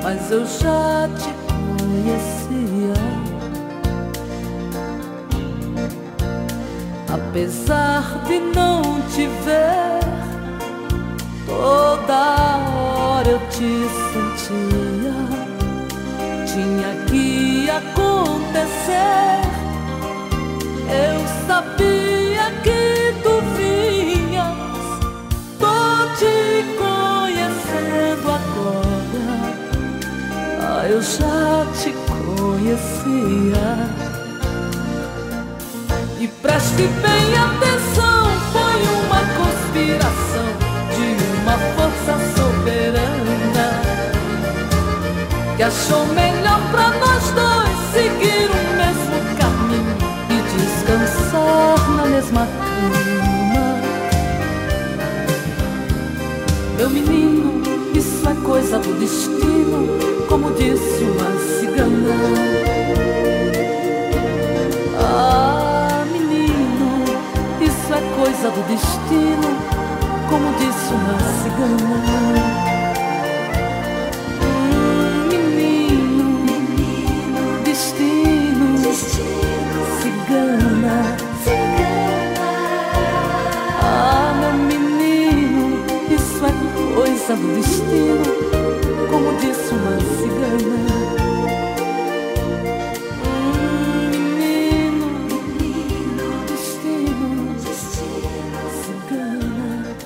mas 0.08 0.32
eu 0.32 0.46
já 0.46 1.10
te 1.20 1.34
conhecia. 1.52 2.94
Apesar 7.14 8.24
de 8.26 8.40
não 8.40 8.82
te 9.14 9.28
ver, 9.44 10.00
toda 11.46 12.58
hora 12.74 13.28
eu 13.28 13.40
te 13.50 13.84
sentia. 14.14 15.14
Tinha 16.46 17.06
que 17.08 17.70
acontecer. 17.70 19.42
Eu 20.88 21.20
sabia 21.48 22.07
conhecia. 32.68 33.88
E 36.20 36.28
preste 36.28 36.84
bem 37.02 37.38
atenção, 37.38 38.26
foi 38.52 38.80
uma 39.00 39.22
conspiração 39.38 40.50
de 40.96 41.08
uma 41.42 41.58
força 41.76 42.14
soberana 42.36 43.68
que 45.56 45.64
achou 45.64 46.06
melhor 46.08 46.60
para 46.72 46.90
nós 47.00 47.24
dois 47.32 47.78
seguir 47.94 48.50
o 48.50 48.62
mesmo 48.76 49.18
caminho 49.40 49.96
e 50.30 50.36
descansar 50.58 51.80
na 51.96 52.06
mesma 52.06 52.44
cama. 52.46 53.68
Meu 56.78 56.90
menino, 56.90 57.37
coisa 58.68 58.80
do 58.80 59.00
destino, 59.00 59.88
como 60.28 60.52
disse 60.52 61.04
uma 61.04 61.40
cigana. 61.40 62.16
Ah, 65.00 66.04
menino, 66.12 67.06
isso 67.62 67.94
é 67.94 68.02
coisa 68.22 68.52
do 68.52 68.62
destino, 68.68 69.58
como 70.30 70.52
disse 70.58 70.94
uma 70.94 71.18
cigana. 71.44 72.67
Coisa 87.28 87.36
do 87.36 87.54
destino, 87.56 88.24
como 89.10 89.34
disse 89.38 89.74
uma 89.74 90.00
cigana. 90.18 90.88
Menino, 94.12 95.08
destino, 96.48 97.56
cigana. 98.86 99.98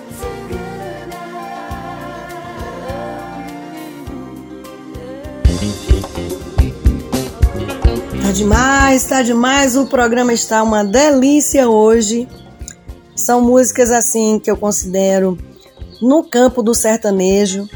Tá 8.23 8.31
demais, 8.31 9.03
tá 9.03 9.21
demais. 9.21 9.75
O 9.77 9.86
programa 9.86 10.34
está 10.34 10.63
uma 10.63 10.84
delícia 10.84 11.69
hoje. 11.69 12.27
São 13.15 13.41
músicas 13.41 13.91
assim 13.91 14.39
que 14.39 14.49
eu 14.49 14.57
considero 14.57 15.38
no 16.01 16.23
campo 16.23 16.63
do 16.63 16.73
sertanejo. 16.73 17.69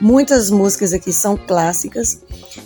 Muitas 0.00 0.50
músicas 0.50 0.92
aqui 0.92 1.12
são 1.12 1.36
clássicas. 1.36 2.20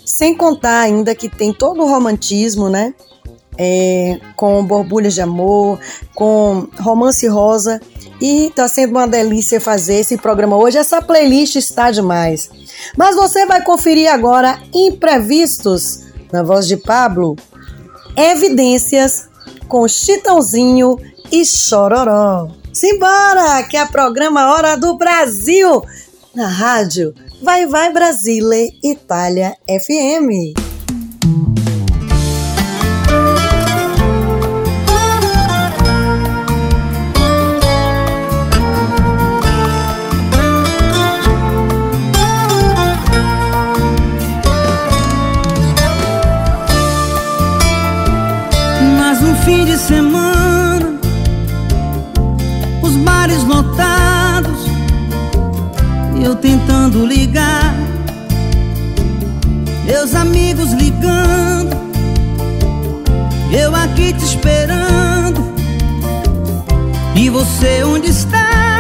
Sem 0.05 0.37
contar 0.37 0.81
ainda 0.81 1.15
que 1.15 1.29
tem 1.29 1.53
todo 1.53 1.83
o 1.83 1.89
romantismo, 1.89 2.69
né? 2.69 2.95
É, 3.59 4.19
com 4.35 4.65
borbulhas 4.65 5.15
de 5.15 5.21
amor, 5.21 5.79
com 6.15 6.69
romance 6.79 7.27
rosa. 7.27 7.81
E 8.21 8.51
tá 8.55 8.69
sendo 8.69 8.91
uma 8.91 9.09
delícia 9.09 9.61
fazer 9.61 9.97
esse 9.97 10.17
programa 10.17 10.57
hoje. 10.57 10.79
Essa 10.79 11.03
playlist 11.03 11.57
está 11.57 11.91
demais. 11.91 12.51
Mas 12.97 13.17
você 13.17 13.45
vai 13.47 13.63
conferir 13.63 14.13
agora 14.13 14.63
imprevistos 14.73 16.01
na 16.31 16.43
voz 16.43 16.67
de 16.67 16.77
Pablo. 16.77 17.37
Evidências 18.17 19.29
com 19.69 19.89
Chitãozinho 19.89 20.99
e 21.31 21.45
Chororó. 21.45 22.62
Simbora, 22.73 23.63
que 23.65 23.77
é 23.77 23.85
o 23.85 23.89
programa 23.89 24.55
Hora 24.55 24.77
do 24.77 24.97
Brasil 24.97 25.83
na 26.35 26.49
rádio 26.49 27.15
Vai 27.43 27.67
Vai 27.67 27.93
Brasile 27.93 28.71
Itália 28.83 29.55
FM. 29.69 30.62
Tentando 56.43 57.07
ligar, 57.07 57.73
meus 59.87 60.13
amigos 60.13 60.73
ligando, 60.73 61.77
eu 63.53 63.75
aqui 63.75 64.13
te 64.13 64.25
esperando, 64.25 65.55
e 67.15 67.31
você 67.31 67.85
onde 67.85 68.11
está? 68.11 68.72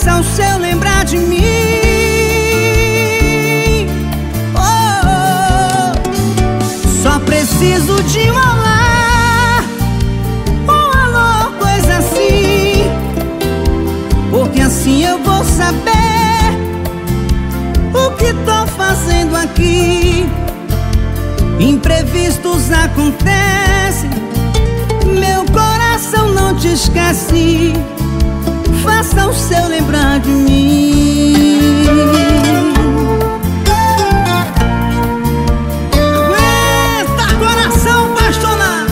dança 0.00 0.20
o 0.20 0.24
seu 0.24 0.58
lembrar 0.58 1.04
de 1.04 1.18
mim. 1.18 1.40
Oh, 4.54 4.60
oh. 5.06 5.92
Só 7.02 7.18
preciso 7.20 8.02
de 8.04 8.30
um 8.30 8.34
olá, 8.34 9.62
um 10.66 10.70
alô, 10.70 11.52
coisa 11.58 11.98
assim. 11.98 12.84
Porque 14.30 14.60
assim 14.60 15.04
eu 15.04 15.18
vou 15.22 15.44
saber 15.44 16.56
o 17.92 18.10
que 18.16 18.32
tô 18.44 18.66
fazendo 18.76 19.36
aqui. 19.36 20.26
Imprevistos 21.58 22.72
acontecem, 22.72 24.10
meu 25.04 25.44
coração 25.52 26.32
não 26.32 26.56
te 26.56 26.68
esquece 26.68 27.74
faça 28.82 29.26
o 29.26 29.34
seu 29.34 29.68
lembrar 29.68 30.20
de 30.20 30.30
mim. 30.30 31.84
Aguenta, 35.92 37.34
coração 37.38 38.12
apaixonado. 38.12 38.90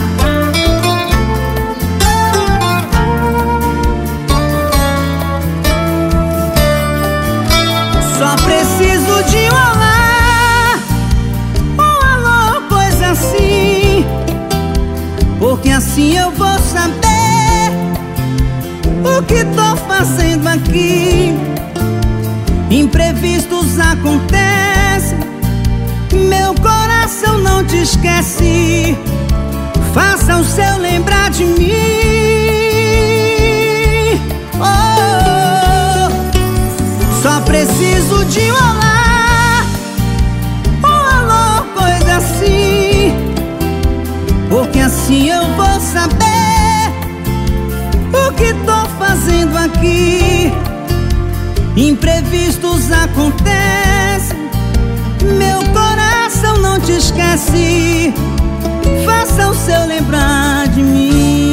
Só 8.17 8.35
preciso 8.43 9.23
de 9.29 9.49
um 9.49 9.59
um 11.77 11.81
alô, 11.81 12.61
coisa 12.67 13.11
assim, 13.11 14.05
porque 15.39 15.69
assim 15.69 16.17
eu 16.17 16.31
aqui. 20.53 21.33
Imprevistos 22.69 23.79
acontecem, 23.79 25.19
meu 26.29 26.53
coração 26.55 27.39
não 27.39 27.63
te 27.65 27.77
esquece. 27.77 28.97
Faça 29.93 30.37
o 30.37 30.43
seu 30.43 30.77
lembrar 30.77 31.31
de 31.31 31.45
mim. 31.45 31.78
Imprevistos 51.79 52.91
acontecem, 52.91 54.37
meu 55.37 55.59
coração 55.71 56.57
não 56.57 56.77
te 56.77 56.91
esquece. 56.91 58.13
Faça 59.05 59.49
o 59.49 59.55
seu 59.55 59.85
lembrar 59.85 60.67
de 60.67 60.83
mim. 60.83 61.48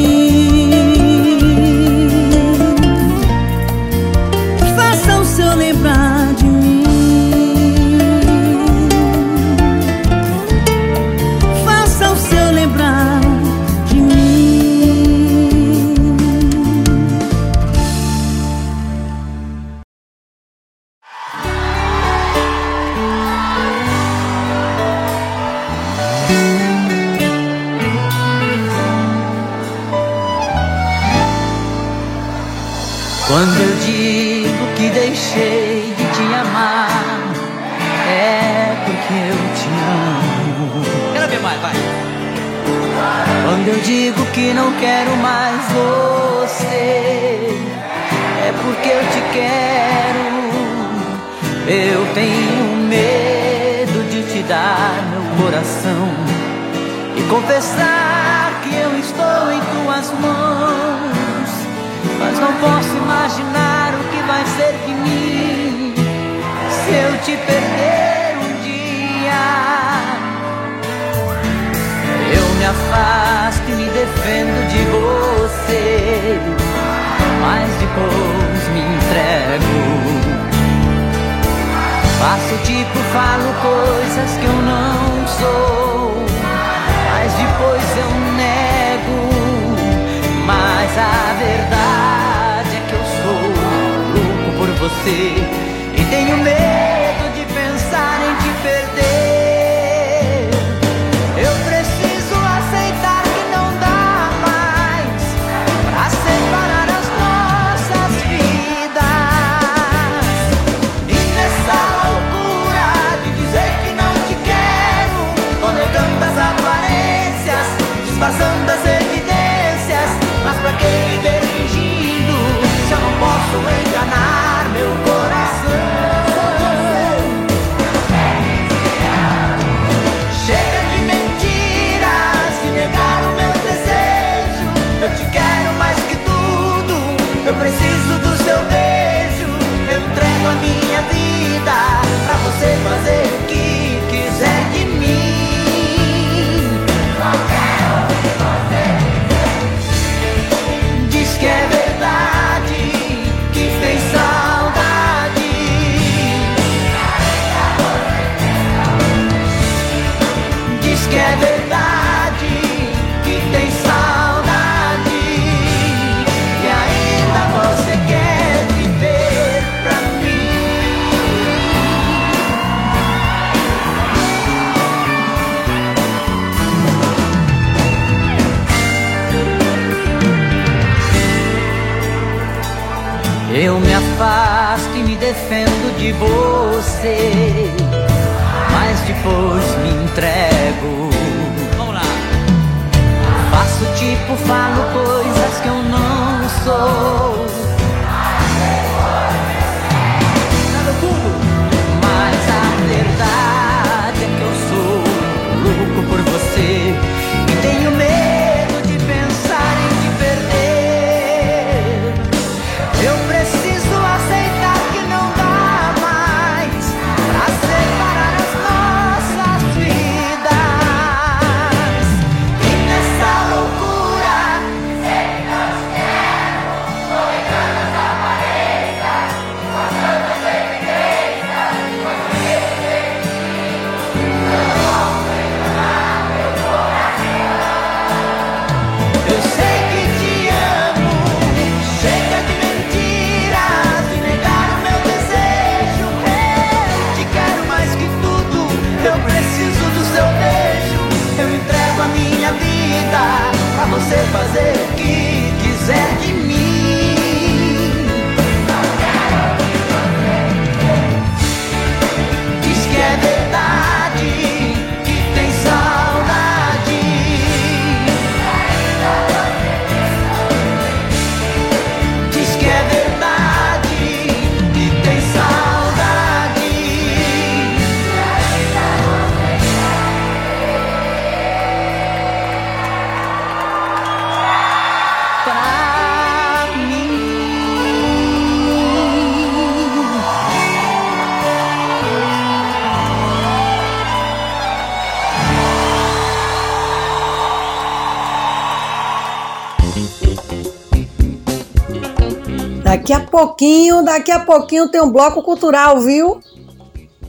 Pouquinho, 303.37 304.01
daqui 304.01 304.31
a 304.31 304.39
pouquinho 304.39 304.89
tem 304.89 304.99
um 304.99 305.11
bloco 305.11 305.43
cultural, 305.43 306.01
viu? 306.01 306.39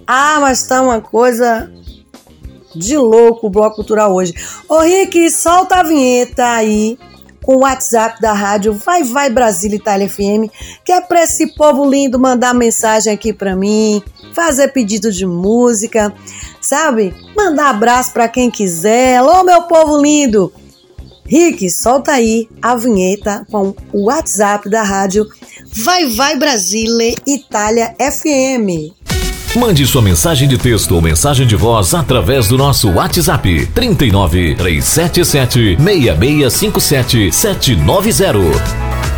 Ah, 0.07 0.39
mas 0.41 0.63
tá 0.63 0.81
uma 0.81 1.03
coisa 1.03 1.71
de 2.75 2.97
louco 2.97 3.47
o 3.47 3.51
bloco 3.51 3.77
cultural 3.77 4.15
hoje. 4.15 4.33
Ô 4.67 4.79
Rick, 4.79 5.31
solta 5.31 5.77
a 5.77 5.83
vinheta 5.83 6.47
aí 6.47 6.99
com 7.45 7.57
o 7.57 7.61
WhatsApp 7.61 8.23
da 8.23 8.33
rádio 8.33 8.73
Vai 8.73 9.05
Vai 9.05 9.29
Brasília 9.29 9.77
Itália 9.77 10.09
FM, 10.09 10.51
que 10.83 10.93
é 10.93 11.01
pra 11.03 11.25
esse 11.25 11.55
povo 11.55 11.85
lindo 11.85 12.19
mandar 12.19 12.55
mensagem 12.55 13.13
aqui 13.13 13.31
pra 13.31 13.55
mim, 13.55 14.03
fazer 14.33 14.69
pedido 14.69 15.13
de 15.13 15.27
música, 15.27 16.15
sabe? 16.59 17.15
Mandar 17.37 17.69
abraço 17.69 18.15
pra 18.15 18.29
quem 18.29 18.51
quiser. 18.51 19.19
Alô, 19.19 19.45
meu 19.45 19.65
povo 19.65 20.01
lindo! 20.01 20.51
Rick, 21.29 21.71
solta 21.71 22.13
aí 22.13 22.49
a 22.63 22.75
vinheta 22.75 23.47
com 23.51 23.75
o 23.93 24.07
WhatsApp 24.07 24.69
da 24.71 24.83
rádio 24.83 25.27
Vai 25.85 26.07
Vai 26.07 26.37
Brasília 26.37 27.15
Itália 27.27 27.95
FM. 28.01 28.97
Mande 29.55 29.87
sua 29.87 30.01
mensagem 30.01 30.49
de 30.49 30.57
texto 30.57 30.95
ou 30.95 31.03
mensagem 31.03 31.47
de 31.47 31.57
voz 31.57 31.95
através 31.95 32.49
do 32.49 32.57
nosso 32.57 32.91
WhatsApp 32.91 33.67
39 33.75 34.55
377 34.55 35.77
6657 35.77 37.33
790. 37.33 39.18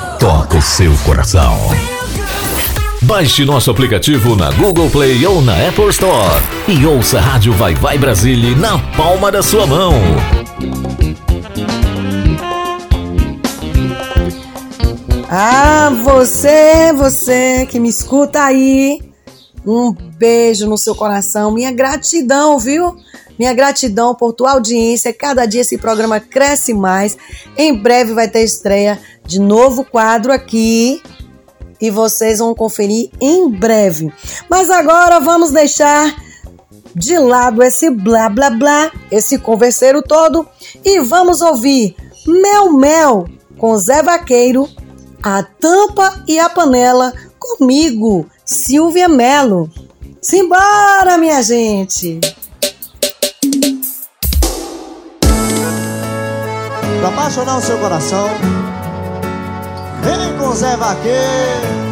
toca 0.21 0.55
o 0.55 0.61
seu 0.61 0.95
coração. 1.03 1.57
Baixe 3.01 3.43
nosso 3.43 3.71
aplicativo 3.71 4.35
na 4.35 4.51
Google 4.51 4.87
Play 4.87 5.25
ou 5.25 5.41
na 5.41 5.67
Apple 5.67 5.89
Store 5.89 6.39
e 6.67 6.85
ouça 6.85 7.17
a 7.17 7.21
Rádio 7.21 7.51
Vai 7.53 7.73
Vai 7.73 7.97
Brasília 7.97 8.55
na 8.55 8.77
palma 8.95 9.31
da 9.31 9.41
sua 9.41 9.65
mão. 9.65 9.93
Ah, 15.27 15.89
você, 16.03 16.93
você 16.93 17.65
que 17.65 17.79
me 17.79 17.89
escuta 17.89 18.43
aí, 18.43 19.01
um 19.65 19.91
beijo 19.91 20.67
no 20.67 20.77
seu 20.77 20.93
coração, 20.93 21.49
minha 21.49 21.71
gratidão, 21.71 22.59
viu? 22.59 22.95
Minha 23.41 23.55
gratidão 23.55 24.13
por 24.13 24.33
tua 24.33 24.51
audiência. 24.51 25.11
Cada 25.11 25.47
dia 25.47 25.61
esse 25.61 25.75
programa 25.75 26.19
cresce 26.19 26.75
mais. 26.75 27.17
Em 27.57 27.73
breve 27.73 28.13
vai 28.13 28.27
ter 28.27 28.43
estreia 28.43 29.01
de 29.25 29.41
novo 29.41 29.83
quadro 29.83 30.31
aqui 30.31 31.01
e 31.81 31.89
vocês 31.89 32.37
vão 32.37 32.53
conferir 32.53 33.09
em 33.19 33.49
breve. 33.49 34.13
Mas 34.47 34.69
agora 34.69 35.19
vamos 35.19 35.49
deixar 35.49 36.15
de 36.93 37.17
lado 37.17 37.63
esse 37.63 37.89
blá 37.89 38.29
blá 38.29 38.51
blá, 38.51 38.91
esse 39.09 39.39
converseiro 39.39 40.03
todo 40.03 40.47
e 40.85 40.99
vamos 40.99 41.41
ouvir 41.41 41.95
Mel 42.27 42.71
Mel 42.73 43.25
com 43.57 43.75
Zé 43.75 44.03
Vaqueiro, 44.03 44.69
a 45.23 45.41
tampa 45.41 46.23
e 46.27 46.37
a 46.37 46.47
panela 46.47 47.11
comigo, 47.39 48.27
Silvia 48.45 49.09
Melo. 49.09 49.67
Simbora, 50.21 51.17
minha 51.17 51.41
gente! 51.41 52.19
Pra 57.01 57.09
apaixonar 57.09 57.57
o 57.57 57.61
seu 57.61 57.79
coração, 57.79 58.29
vem 60.03 60.37
com 60.37 60.53
Zé 60.53 60.77
Vaqueiro. 60.77 61.90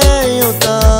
Tenho 0.00 0.52
tanto 0.54 0.99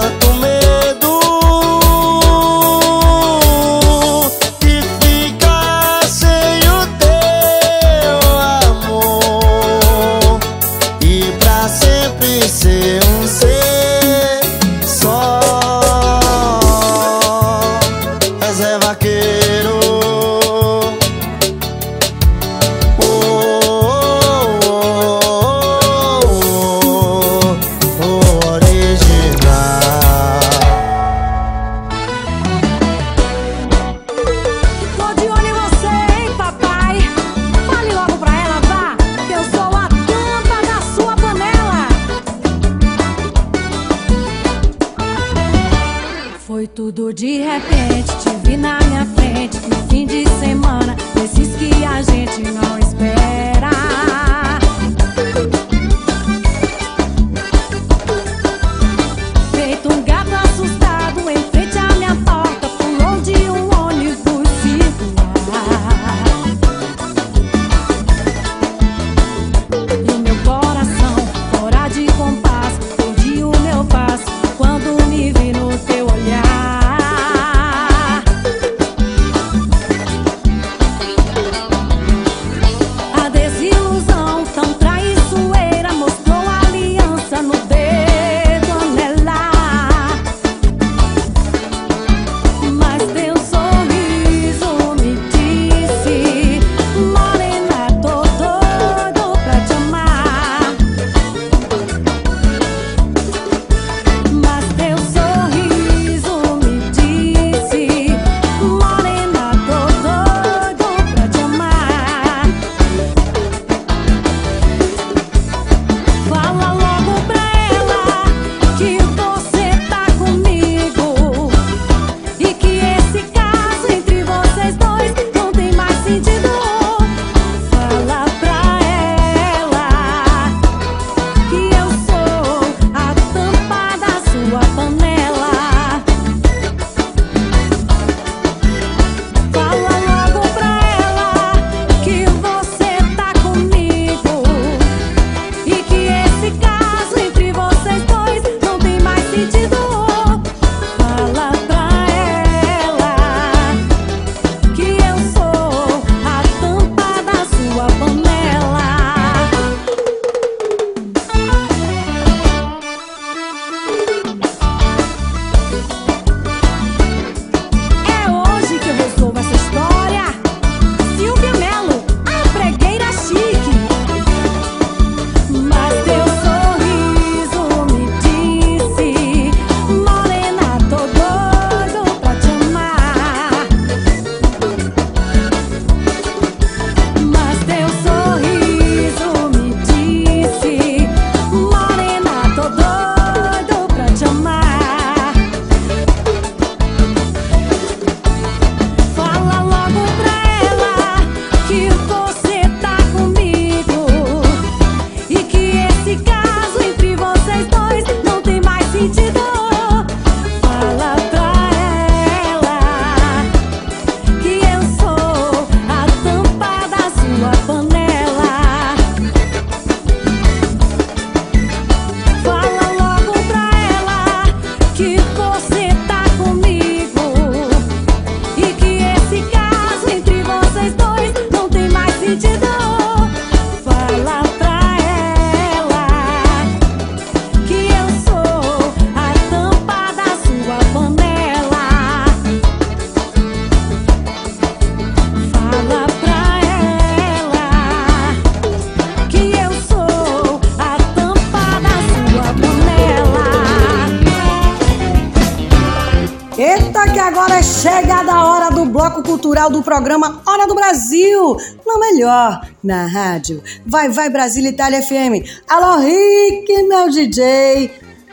do 259.69 259.83
programa 259.83 260.41
Hora 260.47 260.67
do 260.67 260.75
Brasil. 260.75 261.57
No 261.85 261.99
melhor, 261.99 262.67
na 262.83 263.07
rádio. 263.07 263.63
Vai, 263.85 264.09
vai, 264.09 264.31
Brasília 264.31 264.71
Itália 264.71 265.03
FM. 265.03 265.45
Alô, 265.69 265.99
Rick, 265.99 266.83
meu 266.85 267.11
DJ. 267.11 267.91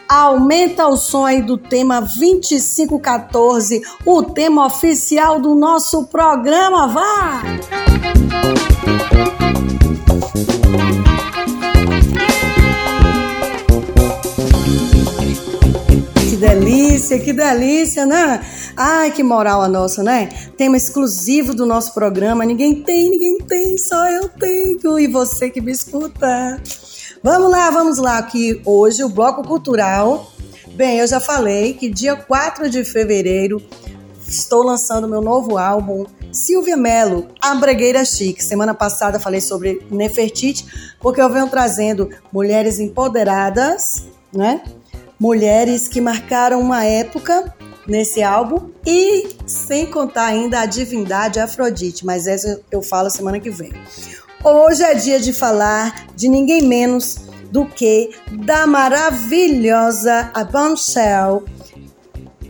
Aumenta 0.08 0.88
o 0.88 0.96
som 0.96 1.26
aí 1.26 1.42
do 1.42 1.58
tema 1.58 2.00
2514, 2.00 3.82
o 4.06 4.24
tema 4.24 4.66
oficial 4.66 5.42
do 5.42 5.54
nosso 5.54 6.06
programa. 6.06 6.88
Vai! 6.88 7.60
Delícia, 16.48 17.20
que 17.20 17.34
delícia, 17.34 18.06
né? 18.06 18.42
Ai, 18.76 19.12
que 19.12 19.24
moral 19.24 19.62
a 19.62 19.68
nossa, 19.68 20.02
né? 20.02 20.30
Tema 20.56 20.78
exclusivo 20.78 21.54
do 21.54 21.66
nosso 21.66 21.94
programa. 21.94 22.46
Ninguém 22.46 22.82
tem, 22.82 23.10
ninguém 23.10 23.38
tem, 23.40 23.78
só 23.78 24.08
eu 24.10 24.30
tenho. 24.30 25.00
E 25.00 25.08
você 25.08 25.50
que 25.50 25.60
me 25.60 25.72
escuta. 25.72 26.62
Vamos 27.22 27.52
lá, 27.52 27.70
vamos 27.70 27.98
lá, 27.98 28.22
que 28.22 28.62
hoje 28.66 29.04
o 29.04 29.10
Bloco 29.10 29.44
Cultural. 29.44 30.32
Bem, 30.74 31.00
eu 31.00 31.08
já 31.08 31.20
falei 31.20 31.74
que 31.74 31.90
dia 31.90 32.16
4 32.16 32.70
de 32.70 32.84
fevereiro 32.84 33.62
estou 34.28 34.64
lançando 34.64 35.08
meu 35.08 35.22
novo 35.22 35.58
álbum 35.58 36.06
Silvia 36.32 36.78
Mello, 36.78 37.28
A 37.42 37.56
Bregueira 37.56 38.06
Chique. 38.06 38.44
Semana 38.44 38.74
passada 38.74 39.20
falei 39.20 39.42
sobre 39.42 39.82
Nefertiti, 39.90 40.66
porque 41.00 41.22
eu 41.22 41.30
venho 41.30 41.50
trazendo 41.50 42.10
mulheres 42.32 42.80
empoderadas, 42.80 44.04
né? 44.32 44.62
Mulheres 45.20 45.88
que 45.88 46.00
marcaram 46.00 46.60
uma 46.60 46.84
época 46.84 47.54
nesse 47.88 48.22
álbum 48.22 48.70
e 48.86 49.28
sem 49.48 49.86
contar 49.86 50.26
ainda 50.26 50.62
a 50.62 50.66
divindade 50.66 51.40
Afrodite, 51.40 52.06
mas 52.06 52.28
essa 52.28 52.62
eu 52.70 52.82
falo 52.82 53.10
semana 53.10 53.40
que 53.40 53.50
vem. 53.50 53.74
Hoje 54.44 54.84
é 54.84 54.94
dia 54.94 55.20
de 55.20 55.34
falar 55.34 56.08
de 56.16 56.30
ninguém 56.30 56.62
menos 56.62 57.18
do 57.52 57.66
que 57.66 58.12
da 58.32 58.68
maravilhosa 58.68 60.30
a 60.34 60.44
Bombshell, 60.44 61.46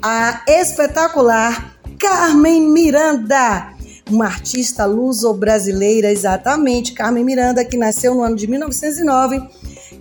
a 0.01 0.43
espetacular 0.47 1.77
Carmen 1.97 2.69
Miranda, 2.69 3.73
uma 4.09 4.25
artista 4.25 4.85
luso-brasileira, 4.85 6.11
exatamente, 6.11 6.93
Carmen 6.93 7.23
Miranda, 7.23 7.63
que 7.63 7.77
nasceu 7.77 8.13
no 8.13 8.23
ano 8.23 8.35
de 8.35 8.47
1909 8.47 9.41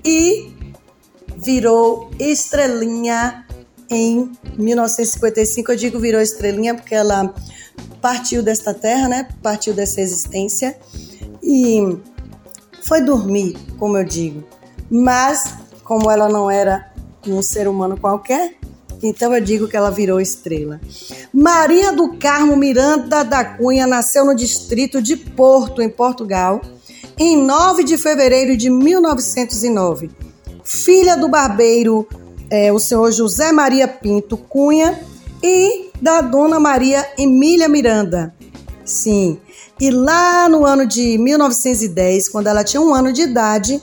e 0.05 0.56
virou 1.47 2.11
estrelinha 2.19 3.47
em 3.89 4.33
1955. 4.59 5.71
Eu 5.71 5.77
digo 5.77 6.01
virou 6.01 6.21
estrelinha 6.21 6.75
porque 6.75 6.93
ela 6.93 7.33
partiu 8.03 8.43
desta 8.43 8.75
terra, 8.75 9.09
né? 9.09 9.29
Partiu 9.41 9.73
dessa 9.73 10.01
existência 10.01 10.77
e 11.41 11.97
foi 12.83 13.01
dormir, 13.01 13.57
como 13.79 13.97
eu 13.97 14.05
digo. 14.05 14.43
Mas, 14.91 15.55
como 15.85 16.11
ela 16.11 16.29
não 16.29 16.51
era 16.51 16.93
um 17.25 17.41
ser 17.41 17.69
humano 17.69 17.97
qualquer, 17.97 18.55
então 19.01 19.33
eu 19.33 19.41
digo 19.41 19.69
que 19.69 19.77
ela 19.77 19.91
virou 19.91 20.21
estrela. 20.21 20.81
Maria 21.33 21.93
do 21.93 22.17
Carmo 22.17 22.57
Miranda 22.57 23.23
da 23.23 23.45
Cunha 23.45 23.87
nasceu 23.87 24.25
no 24.25 24.35
distrito 24.35 25.01
de 25.01 25.17
Porto, 25.17 25.81
em 25.81 25.89
Portugal, 25.89 26.61
em 27.17 27.37
9 27.37 27.85
de 27.85 27.97
fevereiro 27.97 28.57
de 28.57 28.69
1909. 28.69 30.26
Filha 30.67 31.17
do 31.17 31.29
barbeiro, 31.29 32.09
é, 32.51 32.73
o 32.73 32.79
senhor 32.81 33.13
José 33.13 33.53
Maria 33.53 33.87
Pinto 33.87 34.37
Cunha, 34.37 34.99
e 35.41 35.91
da 36.03 36.21
dona 36.21 36.59
Maria 36.59 37.07
Emília 37.17 37.69
Miranda. 37.69 38.35
Sim, 38.85 39.39
e 39.81 39.93
lá 39.93 40.49
no 40.49 40.67
ano 40.67 40.85
de 40.85 41.17
1910, 41.19 42.29
quando 42.29 42.49
ela 42.49 42.65
tinha 42.65 42.81
um 42.81 42.93
ano 42.93 43.13
de 43.13 43.23
idade, 43.23 43.81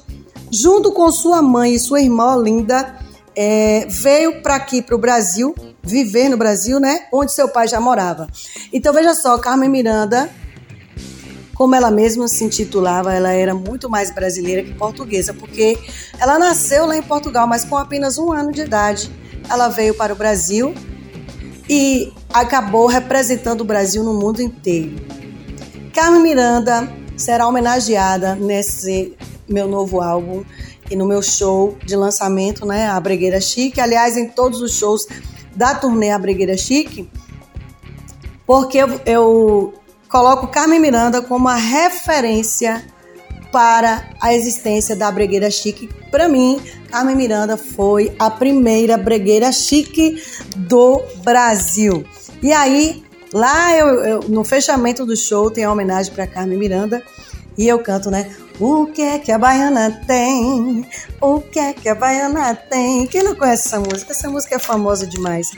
junto 0.51 0.91
com 0.91 1.09
sua 1.09 1.41
mãe 1.41 1.73
e 1.73 1.79
sua 1.79 2.01
irmã 2.01 2.35
Linda, 2.35 2.99
é, 3.33 3.87
veio 3.89 4.41
para 4.41 4.55
aqui, 4.55 4.81
para 4.81 4.95
o 4.95 4.99
Brasil, 4.99 5.55
viver 5.81 6.27
no 6.27 6.35
Brasil, 6.35 6.81
né? 6.81 7.05
Onde 7.13 7.31
seu 7.31 7.47
pai 7.47 7.65
já 7.65 7.79
morava. 7.79 8.27
Então 8.73 8.93
veja 8.93 9.15
só, 9.15 9.37
Carmen 9.37 9.69
Miranda, 9.69 10.29
como 11.55 11.75
ela 11.75 11.91
mesma 11.91 12.27
se 12.27 12.43
intitulava, 12.43 13.13
ela 13.13 13.31
era 13.31 13.53
muito 13.53 13.89
mais 13.89 14.11
brasileira 14.11 14.63
que 14.63 14.73
portuguesa, 14.73 15.33
porque 15.33 15.77
ela 16.19 16.39
nasceu 16.39 16.85
lá 16.85 16.97
em 16.97 17.03
Portugal, 17.03 17.47
mas 17.47 17.63
com 17.63 17.77
apenas 17.77 18.17
um 18.17 18.31
ano 18.31 18.51
de 18.51 18.61
idade, 18.61 19.11
ela 19.49 19.69
veio 19.69 19.93
para 19.93 20.13
o 20.13 20.15
Brasil 20.15 20.73
e 21.69 22.11
acabou 22.33 22.87
representando 22.87 23.61
o 23.61 23.65
Brasil 23.65 24.03
no 24.03 24.13
mundo 24.13 24.41
inteiro. 24.41 24.95
Carmen 25.93 26.21
Miranda 26.21 26.91
será 27.15 27.47
homenageada 27.47 28.35
nesse 28.35 29.15
meu 29.47 29.67
novo 29.67 30.01
álbum 30.01 30.43
e 30.89 30.95
no 30.95 31.05
meu 31.05 31.21
show 31.21 31.77
de 31.85 31.95
lançamento, 31.95 32.65
né, 32.65 32.87
a 32.87 32.99
Bregueira 32.99 33.39
Chique. 33.39 33.79
Aliás, 33.79 34.17
em 34.17 34.27
todos 34.27 34.61
os 34.61 34.73
shows 34.73 35.05
da 35.55 35.75
turnê 35.75 36.09
A 36.09 36.17
Bregueira 36.17 36.57
Chique, 36.57 37.09
porque 38.45 38.79
eu, 38.79 39.01
eu 39.05 39.73
coloco 40.13 40.45
Carmen 40.45 40.79
Miranda 40.79 41.23
como 41.23 41.49
a 41.49 41.55
referência 41.55 42.85
para 43.51 44.11
a 44.21 44.31
existência 44.31 44.95
da 44.95 45.11
bregueira 45.11 45.49
chique. 45.49 45.89
Para 46.11 46.29
mim, 46.29 46.61
Carmen 46.91 47.15
Miranda 47.15 47.57
foi 47.57 48.15
a 48.19 48.29
primeira 48.29 48.95
bregueira 48.95 49.51
chique 49.51 50.21
do 50.55 51.01
Brasil. 51.23 52.05
E 52.43 52.53
aí, 52.53 53.03
Lá 53.33 53.75
eu, 53.75 53.87
eu, 54.03 54.19
no 54.29 54.43
fechamento 54.43 55.07
do 55.07 55.17
show 55.17 55.49
tem 55.49 55.63
a 55.63 55.71
homenagem 55.71 56.13
para 56.13 56.27
Carmen 56.27 56.55
Miranda 56.55 57.01
e 57.57 57.67
eu 57.67 57.79
canto, 57.79 58.11
né? 58.11 58.31
O 58.59 58.85
que 58.87 59.01
é 59.01 59.17
que 59.17 59.31
a 59.31 59.37
baiana 59.37 60.03
tem? 60.05 60.87
O 61.19 61.41
que 61.41 61.59
é 61.59 61.73
que 61.73 61.89
a 61.89 61.95
baiana 61.95 62.55
tem? 62.55 63.07
Quem 63.07 63.23
não 63.23 63.35
conhece 63.35 63.67
essa 63.67 63.79
música? 63.79 64.11
Essa 64.11 64.29
música 64.29 64.55
é 64.55 64.59
famosa 64.59 65.07
demais. 65.07 65.51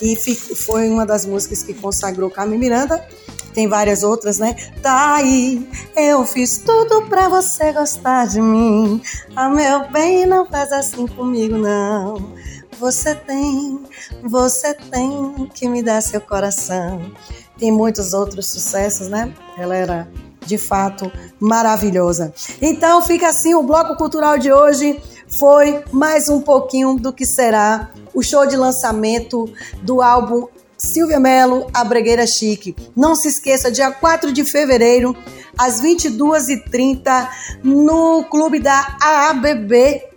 E 0.00 0.16
foi 0.54 0.88
uma 0.88 1.04
das 1.04 1.26
músicas 1.26 1.62
que 1.62 1.74
consagrou 1.74 2.30
Carmen 2.30 2.58
Miranda. 2.58 3.04
Tem 3.52 3.66
várias 3.66 4.02
outras, 4.02 4.38
né? 4.38 4.54
Tá 4.82 5.14
aí, 5.14 5.66
eu 5.96 6.26
fiz 6.26 6.58
tudo 6.58 7.06
pra 7.08 7.26
você 7.28 7.72
gostar 7.72 8.26
de 8.26 8.40
mim. 8.40 9.00
Ah, 9.34 9.48
meu 9.48 9.90
bem, 9.90 10.26
não 10.26 10.46
faz 10.46 10.70
assim 10.72 11.06
comigo, 11.06 11.56
não. 11.56 12.34
Você 12.78 13.14
tem, 13.14 13.82
você 14.22 14.74
tem 14.74 15.50
que 15.54 15.66
me 15.66 15.82
dar 15.82 16.02
seu 16.02 16.20
coração. 16.20 17.10
Tem 17.58 17.72
muitos 17.72 18.12
outros 18.12 18.46
sucessos, 18.46 19.08
né? 19.08 19.32
Ela 19.56 19.74
era 19.74 20.08
de 20.46 20.56
fato 20.56 21.10
maravilhosa. 21.40 22.32
Então 22.60 23.02
fica 23.02 23.28
assim, 23.28 23.54
o 23.54 23.62
bloco 23.62 23.96
cultural 23.96 24.38
de 24.38 24.52
hoje 24.52 25.00
foi 25.28 25.82
mais 25.92 26.28
um 26.28 26.40
pouquinho 26.40 26.96
do 26.96 27.12
que 27.12 27.26
será 27.26 27.90
o 28.14 28.22
show 28.22 28.46
de 28.46 28.56
lançamento 28.56 29.50
do 29.82 30.00
álbum 30.00 30.46
Silvia 30.78 31.18
Mello, 31.18 31.66
A 31.72 31.82
Bregueira 31.84 32.26
Chique. 32.26 32.76
Não 32.94 33.14
se 33.14 33.28
esqueça, 33.28 33.70
dia 33.70 33.90
4 33.90 34.32
de 34.32 34.44
fevereiro, 34.44 35.16
às 35.56 35.80
22h30, 35.80 37.28
no 37.64 38.24
clube 38.24 38.60
da 38.60 38.96
AABB 39.00 40.16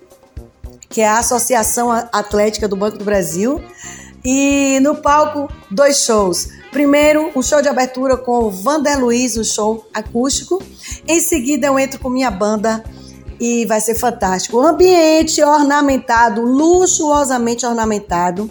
que 0.90 1.02
é 1.02 1.08
a 1.08 1.20
Associação 1.20 1.92
Atlética 1.92 2.68
do 2.68 2.76
Banco 2.76 2.98
do 2.98 3.06
Brasil. 3.06 3.62
E 4.24 4.80
no 4.82 4.96
palco, 4.96 5.52
dois 5.70 6.04
shows. 6.04 6.50
Primeiro, 6.72 7.32
um 7.36 7.42
show 7.42 7.62
de 7.62 7.68
abertura 7.68 8.16
com 8.16 8.46
o 8.46 8.52
Vander 8.52 9.00
Luiz, 9.00 9.38
um 9.38 9.44
show 9.44 9.88
acústico. 9.94 10.62
Em 11.08 11.20
seguida, 11.20 11.68
eu 11.68 11.80
entro 11.80 12.00
com 12.00 12.10
minha 12.10 12.30
banda 12.30 12.84
e 13.40 13.66
vai 13.66 13.80
ser 13.80 13.96
fantástico. 13.96 14.58
O 14.58 14.66
ambiente 14.66 15.42
ornamentado, 15.42 16.42
luxuosamente 16.42 17.66
ornamentado, 17.66 18.50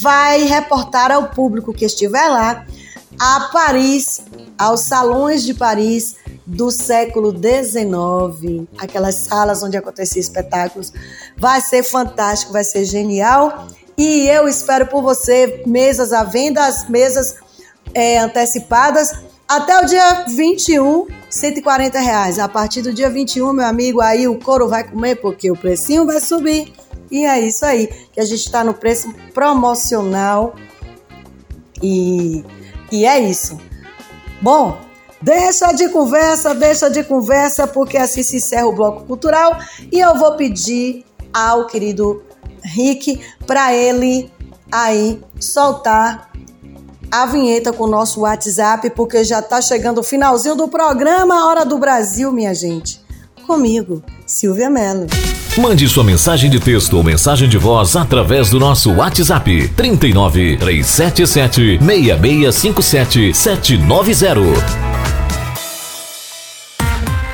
vai 0.00 0.44
reportar 0.44 1.10
ao 1.10 1.30
público 1.30 1.72
que 1.72 1.84
estiver 1.84 2.28
lá 2.28 2.64
a 3.18 3.50
Paris, 3.52 4.22
aos 4.58 4.82
salões 4.82 5.42
de 5.42 5.54
Paris, 5.54 6.16
do 6.46 6.70
século 6.70 7.30
XIX, 7.30 8.66
aquelas 8.78 9.14
salas 9.14 9.62
onde 9.62 9.76
acontecia 9.76 10.20
espetáculos. 10.20 10.92
Vai 11.36 11.60
ser 11.60 11.82
fantástico, 11.82 12.52
vai 12.52 12.64
ser 12.64 12.84
genial. 12.84 13.68
E 13.96 14.26
eu 14.28 14.48
espero 14.48 14.86
por 14.86 15.02
você 15.02 15.62
mesas 15.66 16.12
à 16.12 16.24
venda, 16.24 16.64
as 16.64 16.88
mesas 16.88 17.36
é, 17.94 18.18
antecipadas 18.18 19.12
até 19.46 19.78
o 19.80 19.84
dia 19.84 20.24
21, 20.28 21.06
140 21.28 21.98
reais. 22.00 22.38
A 22.38 22.48
partir 22.48 22.82
do 22.82 22.92
dia 22.92 23.10
21, 23.10 23.52
meu 23.52 23.66
amigo, 23.66 24.00
aí 24.00 24.26
o 24.26 24.38
couro 24.38 24.68
vai 24.68 24.84
comer 24.84 25.16
porque 25.16 25.50
o 25.50 25.56
precinho 25.56 26.06
vai 26.06 26.20
subir. 26.20 26.72
E 27.10 27.26
é 27.26 27.38
isso 27.40 27.64
aí, 27.66 27.88
que 28.12 28.20
a 28.20 28.24
gente 28.24 28.40
está 28.40 28.64
no 28.64 28.72
preço 28.72 29.12
promocional. 29.34 30.54
E, 31.82 32.42
e 32.90 33.04
é 33.04 33.20
isso. 33.20 33.58
Bom, 34.40 34.78
Deixa 35.22 35.70
de 35.70 35.88
conversa, 35.88 36.52
deixa 36.52 36.90
de 36.90 37.04
conversa, 37.04 37.64
porque 37.64 37.96
assim 37.96 38.24
se 38.24 38.38
encerra 38.38 38.66
o 38.66 38.72
bloco 38.72 39.04
cultural 39.04 39.56
e 39.92 40.00
eu 40.00 40.16
vou 40.16 40.34
pedir 40.36 41.04
ao 41.32 41.68
querido 41.68 42.24
Rick 42.64 43.20
para 43.46 43.74
ele 43.74 44.30
aí 44.70 45.20
soltar 45.38 46.30
a 47.10 47.26
vinheta 47.26 47.72
com 47.72 47.84
o 47.84 47.88
nosso 47.88 48.20
WhatsApp, 48.20 48.88
porque 48.90 49.22
já 49.22 49.42
tá 49.42 49.60
chegando 49.60 49.98
o 49.98 50.02
finalzinho 50.02 50.56
do 50.56 50.66
programa 50.66 51.46
Hora 51.46 51.64
do 51.64 51.76
Brasil, 51.76 52.32
minha 52.32 52.54
gente. 52.54 53.00
Comigo, 53.46 54.02
Silvia 54.26 54.70
Mello. 54.70 55.06
Mande 55.58 55.86
sua 55.86 56.02
mensagem 56.02 56.48
de 56.48 56.58
texto 56.58 56.96
ou 56.96 57.02
mensagem 57.02 57.46
de 57.46 57.58
voz 57.58 57.94
através 57.96 58.48
do 58.48 58.58
nosso 58.58 58.90
WhatsApp 58.94 59.68
39 59.76 60.56
377 60.56 61.78
6657 61.78 63.34
790. 63.34 64.92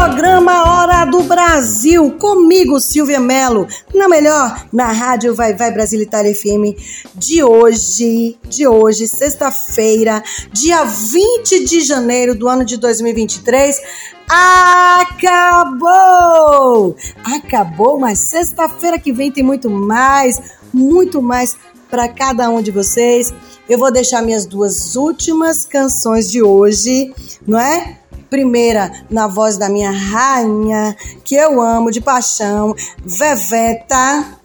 Programa 0.00 0.62
Hora 0.62 1.04
do 1.04 1.24
Brasil, 1.24 2.12
comigo, 2.12 2.80
Silvia 2.80 3.20
Mello, 3.20 3.68
na 3.94 4.08
melhor, 4.08 4.66
na 4.72 4.90
Rádio 4.90 5.34
Vai 5.34 5.52
Vai 5.54 5.70
Brasil 5.70 6.00
Itália 6.00 6.34
FM, 6.34 6.74
de 7.14 7.44
hoje, 7.44 8.38
de 8.48 8.66
hoje, 8.66 9.06
sexta-feira, 9.06 10.24
dia 10.54 10.84
20 10.84 11.66
de 11.66 11.82
janeiro 11.82 12.34
do 12.34 12.48
ano 12.48 12.64
de 12.64 12.78
2023. 12.78 13.78
Acabou! 15.06 15.76
Acabou, 17.22 17.98
mas 17.98 18.20
sexta-feira 18.20 18.98
que 18.98 19.12
vem 19.12 19.30
tem 19.30 19.44
muito 19.44 19.68
mais, 19.68 20.40
muito 20.72 21.20
mais 21.20 21.58
para 21.90 22.08
cada 22.08 22.48
um 22.48 22.62
de 22.62 22.70
vocês. 22.70 23.34
Eu 23.68 23.78
vou 23.78 23.92
deixar 23.92 24.22
minhas 24.22 24.46
duas 24.46 24.96
últimas 24.96 25.66
canções 25.66 26.30
de 26.30 26.42
hoje, 26.42 27.12
não 27.46 27.60
é? 27.60 27.99
Primeira, 28.30 28.90
na 29.10 29.26
voz 29.26 29.58
da 29.58 29.68
minha 29.68 29.90
rainha, 29.90 30.96
que 31.24 31.34
eu 31.34 31.60
amo 31.60 31.90
de 31.90 32.00
paixão, 32.00 32.74
Veveta 33.04 34.40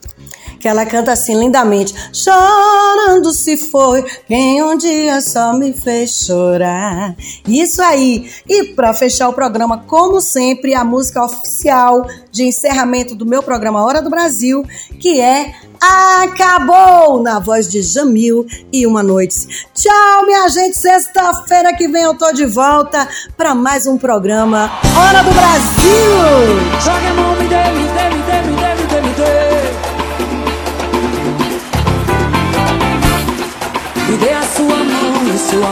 que 0.65 0.69
ela 0.69 0.83
canta 0.83 1.11
assim 1.11 1.39
lindamente. 1.39 1.93
Chorando 2.11 3.31
se 3.31 3.55
foi 3.55 4.01
quem 4.27 4.63
um 4.63 4.75
dia 4.75 5.21
só 5.21 5.53
me 5.53 5.71
fez 5.73 6.25
chorar. 6.25 7.15
Isso 7.47 7.83
aí. 7.83 8.31
E 8.49 8.73
para 8.73 8.91
fechar 8.91 9.29
o 9.29 9.33
programa, 9.33 9.83
como 9.85 10.19
sempre, 10.19 10.73
a 10.73 10.83
música 10.83 11.23
oficial 11.23 12.07
de 12.31 12.45
encerramento 12.45 13.13
do 13.13 13.27
meu 13.27 13.43
programa 13.43 13.85
Hora 13.85 14.01
do 14.01 14.09
Brasil, 14.09 14.65
que 14.99 15.21
é 15.21 15.53
Acabou! 15.81 17.21
Na 17.21 17.39
voz 17.39 17.67
de 17.67 17.81
Jamil 17.81 18.45
e 18.71 18.85
Uma 18.85 19.03
Noite. 19.03 19.67
Tchau, 19.73 20.25
minha 20.25 20.47
gente. 20.49 20.77
Sexta-feira 20.77 21.73
que 21.73 21.87
vem 21.87 22.03
eu 22.03 22.15
tô 22.15 22.31
de 22.31 22.45
volta 22.45 23.07
para 23.37 23.53
mais 23.55 23.87
um 23.87 23.97
programa 23.97 24.71
Hora 24.97 25.23
do 25.23 25.31
Brasil! 25.31 26.59
Joga 26.83 27.09
a 27.09 27.13
mão, 27.13 27.35
me 27.35 27.47
dê, 27.47 27.63
me 27.71 27.87
dê, 27.87 28.09
me 28.09 28.21
dê, 28.23 28.41
me 28.41 28.55
dê, 28.55 28.75
me 28.75 28.87
dê, 28.87 29.01
me 29.01 29.13
dê. 29.13 29.55
Me 34.11 34.17
dê 34.17 34.33
a 34.33 34.43
sua 34.43 34.65
mão 34.65 35.27
e 35.33 35.37
seu 35.37 35.65